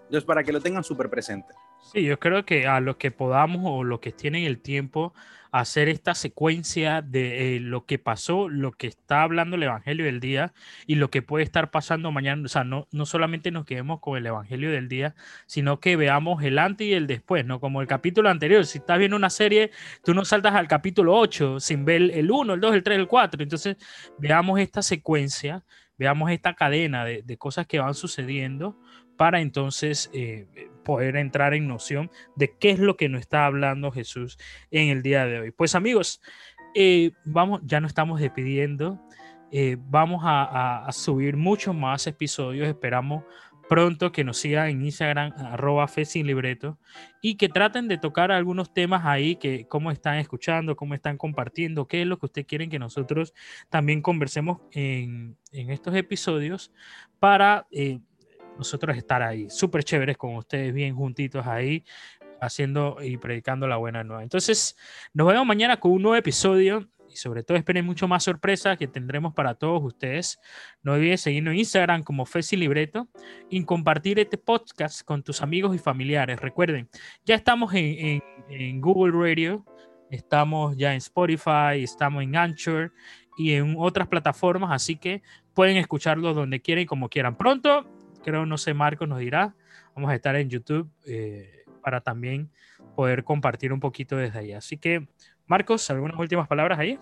Entonces, 0.04 0.24
para 0.24 0.44
que 0.44 0.52
lo 0.52 0.60
tengan 0.60 0.84
súper 0.84 1.08
presente. 1.08 1.54
Sí, 1.82 2.04
yo 2.04 2.18
creo 2.18 2.44
que 2.44 2.66
a 2.66 2.80
los 2.80 2.96
que 2.96 3.10
podamos 3.10 3.60
o 3.64 3.84
los 3.84 4.00
que 4.00 4.12
tienen 4.12 4.44
el 4.44 4.60
tiempo 4.60 5.12
hacer 5.50 5.88
esta 5.90 6.14
secuencia 6.14 7.02
de 7.02 7.56
eh, 7.56 7.60
lo 7.60 7.84
que 7.84 7.98
pasó, 7.98 8.48
lo 8.48 8.72
que 8.72 8.86
está 8.86 9.22
hablando 9.22 9.56
el 9.56 9.64
Evangelio 9.64 10.06
del 10.06 10.18
día 10.20 10.54
y 10.86 10.94
lo 10.94 11.10
que 11.10 11.20
puede 11.20 11.44
estar 11.44 11.70
pasando 11.70 12.10
mañana. 12.10 12.42
O 12.46 12.48
sea, 12.48 12.64
no, 12.64 12.88
no 12.92 13.04
solamente 13.04 13.50
nos 13.50 13.66
quedemos 13.66 14.00
con 14.00 14.16
el 14.16 14.24
Evangelio 14.26 14.70
del 14.70 14.88
día, 14.88 15.14
sino 15.46 15.80
que 15.80 15.96
veamos 15.96 16.42
el 16.42 16.58
antes 16.58 16.86
y 16.86 16.94
el 16.94 17.06
después, 17.06 17.44
¿no? 17.44 17.60
Como 17.60 17.82
el 17.82 17.86
capítulo 17.88 18.30
anterior. 18.30 18.64
Si 18.64 18.78
estás 18.78 18.98
viendo 18.98 19.16
una 19.16 19.28
serie, 19.28 19.70
tú 20.04 20.14
no 20.14 20.24
saltas 20.24 20.54
al 20.54 20.68
capítulo 20.68 21.14
8 21.18 21.60
sin 21.60 21.84
ver 21.84 22.02
el 22.14 22.30
1, 22.30 22.54
el 22.54 22.60
2, 22.60 22.74
el 22.74 22.82
3, 22.82 22.98
el 23.00 23.08
4. 23.08 23.42
Entonces, 23.42 23.76
veamos 24.18 24.58
esta 24.60 24.80
secuencia, 24.82 25.64
veamos 26.02 26.32
esta 26.32 26.54
cadena 26.54 27.04
de, 27.04 27.36
cosas 27.38 27.64
que 27.68 27.78
van 27.78 27.94
sucediendo 27.94 28.76
para 29.16 29.40
entonces 29.40 30.10
eh, 30.12 30.48
poder 30.84 31.14
entrar 31.14 31.54
en 31.54 31.68
noción 31.68 32.10
de 32.34 32.56
qué 32.58 32.70
es 32.70 32.80
lo 32.80 32.96
que 32.96 33.08
nos 33.08 33.20
está 33.20 33.46
hablando 33.46 33.92
Jesús 33.92 34.36
en 34.72 34.88
el 34.88 35.02
día 35.02 35.26
de 35.26 35.38
hoy. 35.38 35.50
Pues 35.52 35.76
amigos, 35.76 36.20
eh, 36.74 37.12
vamos, 37.24 37.60
ya 37.64 37.80
nos 37.80 37.90
estamos 37.90 38.20
despidiendo. 38.20 39.00
Eh, 39.52 39.76
vamos 39.78 40.22
a, 40.24 40.88
subir 40.90 41.36
muchos 41.36 41.72
más 41.72 42.04
episodios. 42.08 42.66
Esperamos 42.66 43.22
pronto 43.72 44.12
que 44.12 44.22
nos 44.22 44.36
sigan 44.36 44.68
en 44.68 44.84
Instagram, 44.84 45.32
arroba 45.38 45.88
fe 45.88 46.04
sin 46.04 46.26
libreto, 46.26 46.78
y 47.22 47.38
que 47.38 47.48
traten 47.48 47.88
de 47.88 47.96
tocar 47.96 48.30
algunos 48.30 48.74
temas 48.74 49.06
ahí, 49.06 49.36
que 49.36 49.66
cómo 49.66 49.90
están 49.90 50.18
escuchando, 50.18 50.76
cómo 50.76 50.92
están 50.92 51.16
compartiendo, 51.16 51.88
qué 51.88 52.02
es 52.02 52.06
lo 52.06 52.18
que 52.18 52.26
ustedes 52.26 52.46
quieren 52.46 52.68
que 52.68 52.78
nosotros 52.78 53.32
también 53.70 54.02
conversemos 54.02 54.58
en, 54.72 55.38
estos 55.52 55.94
episodios 55.94 56.70
para 57.18 57.66
nosotros 58.58 58.94
estar 58.94 59.22
ahí, 59.22 59.48
súper 59.48 59.84
chéveres 59.84 60.18
con 60.18 60.36
ustedes, 60.36 60.74
bien 60.74 60.94
juntitos 60.94 61.46
ahí, 61.46 61.82
haciendo 62.42 62.98
y 63.00 63.16
predicando 63.16 63.66
la 63.66 63.78
buena 63.78 64.04
nueva. 64.04 64.22
Entonces, 64.22 64.76
nos 65.14 65.28
vemos 65.28 65.46
mañana 65.46 65.80
con 65.80 65.92
un 65.92 66.02
nuevo 66.02 66.16
episodio 66.16 66.90
y 67.12 67.16
sobre 67.16 67.42
todo 67.42 67.56
esperen 67.56 67.84
mucho 67.84 68.08
más 68.08 68.24
sorpresas 68.24 68.78
que 68.78 68.88
tendremos 68.88 69.34
para 69.34 69.54
todos 69.54 69.82
ustedes. 69.82 70.40
No 70.82 70.94
olvides 70.94 71.20
seguirnos 71.20 71.52
en 71.52 71.58
Instagram 71.58 72.02
como 72.02 72.24
Fesi 72.24 72.56
Libreto 72.56 73.08
y 73.50 73.62
compartir 73.64 74.18
este 74.18 74.38
podcast 74.38 75.02
con 75.02 75.22
tus 75.22 75.42
amigos 75.42 75.74
y 75.74 75.78
familiares. 75.78 76.40
Recuerden, 76.40 76.88
ya 77.24 77.34
estamos 77.34 77.72
en, 77.74 78.80
Google 78.80 79.12
Radio, 79.12 79.64
estamos 80.10 80.76
ya 80.76 80.92
en 80.92 80.98
Spotify, 80.98 81.82
estamos 81.82 82.22
en 82.22 82.36
Anchor 82.36 82.92
y 83.36 83.52
en 83.52 83.76
otras 83.78 84.08
plataformas, 84.08 84.70
así 84.72 84.96
que 84.96 85.22
pueden 85.54 85.76
escucharlo 85.76 86.34
donde 86.34 86.60
quieran 86.60 86.82
y 86.82 86.86
como 86.86 87.08
quieran. 87.08 87.36
Pronto 87.36 87.86
creo, 88.22 88.46
no 88.46 88.56
sé, 88.56 88.72
Marcos 88.72 89.08
nos 89.08 89.18
dirá. 89.18 89.54
Vamos 89.94 90.10
a 90.10 90.14
estar 90.14 90.34
en 90.36 90.48
YouTube 90.48 90.90
eh, 91.06 91.64
para 91.82 92.00
también 92.00 92.50
poder 92.96 93.24
compartir 93.24 93.72
un 93.72 93.80
poquito 93.80 94.16
desde 94.16 94.38
ahí. 94.38 94.52
Así 94.52 94.78
que, 94.78 95.06
Marcos, 95.46 95.90
¿algunas 95.90 96.18
últimas 96.18 96.48
palabras 96.48 96.78
ahí? 96.78 96.98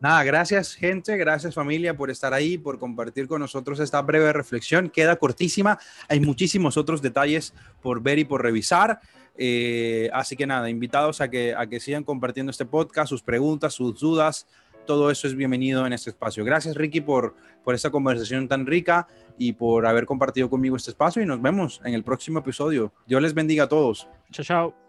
Nada, 0.00 0.22
gracias 0.24 0.74
gente, 0.74 1.16
gracias 1.16 1.54
familia 1.54 1.96
por 1.96 2.10
estar 2.10 2.34
ahí, 2.34 2.58
por 2.58 2.78
compartir 2.78 3.26
con 3.26 3.40
nosotros 3.40 3.80
esta 3.80 4.02
breve 4.02 4.32
reflexión. 4.32 4.90
Queda 4.90 5.16
cortísima, 5.16 5.78
hay 6.08 6.20
muchísimos 6.20 6.76
otros 6.76 7.00
detalles 7.00 7.54
por 7.80 8.02
ver 8.02 8.18
y 8.18 8.24
por 8.24 8.42
revisar. 8.42 9.00
Eh, 9.38 10.10
así 10.12 10.36
que 10.36 10.46
nada, 10.46 10.68
invitados 10.68 11.20
a 11.20 11.30
que, 11.30 11.54
a 11.54 11.66
que 11.66 11.80
sigan 11.80 12.04
compartiendo 12.04 12.50
este 12.50 12.66
podcast, 12.66 13.08
sus 13.08 13.22
preguntas, 13.22 13.72
sus 13.72 13.98
dudas, 13.98 14.46
todo 14.86 15.10
eso 15.10 15.26
es 15.26 15.34
bienvenido 15.34 15.86
en 15.86 15.92
este 15.92 16.10
espacio. 16.10 16.44
Gracias 16.44 16.76
Ricky 16.76 17.00
por, 17.00 17.34
por 17.64 17.74
esta 17.74 17.90
conversación 17.90 18.48
tan 18.48 18.66
rica 18.66 19.08
y 19.38 19.52
por 19.52 19.86
haber 19.86 20.06
compartido 20.06 20.48
conmigo 20.48 20.76
este 20.76 20.90
espacio 20.90 21.22
y 21.22 21.26
nos 21.26 21.42
vemos 21.42 21.80
en 21.84 21.94
el 21.94 22.04
próximo 22.04 22.38
episodio. 22.38 22.92
Dios 23.06 23.20
les 23.20 23.34
bendiga 23.34 23.64
a 23.64 23.68
todos. 23.68 24.08
Chao, 24.30 24.44
chao. 24.44 24.85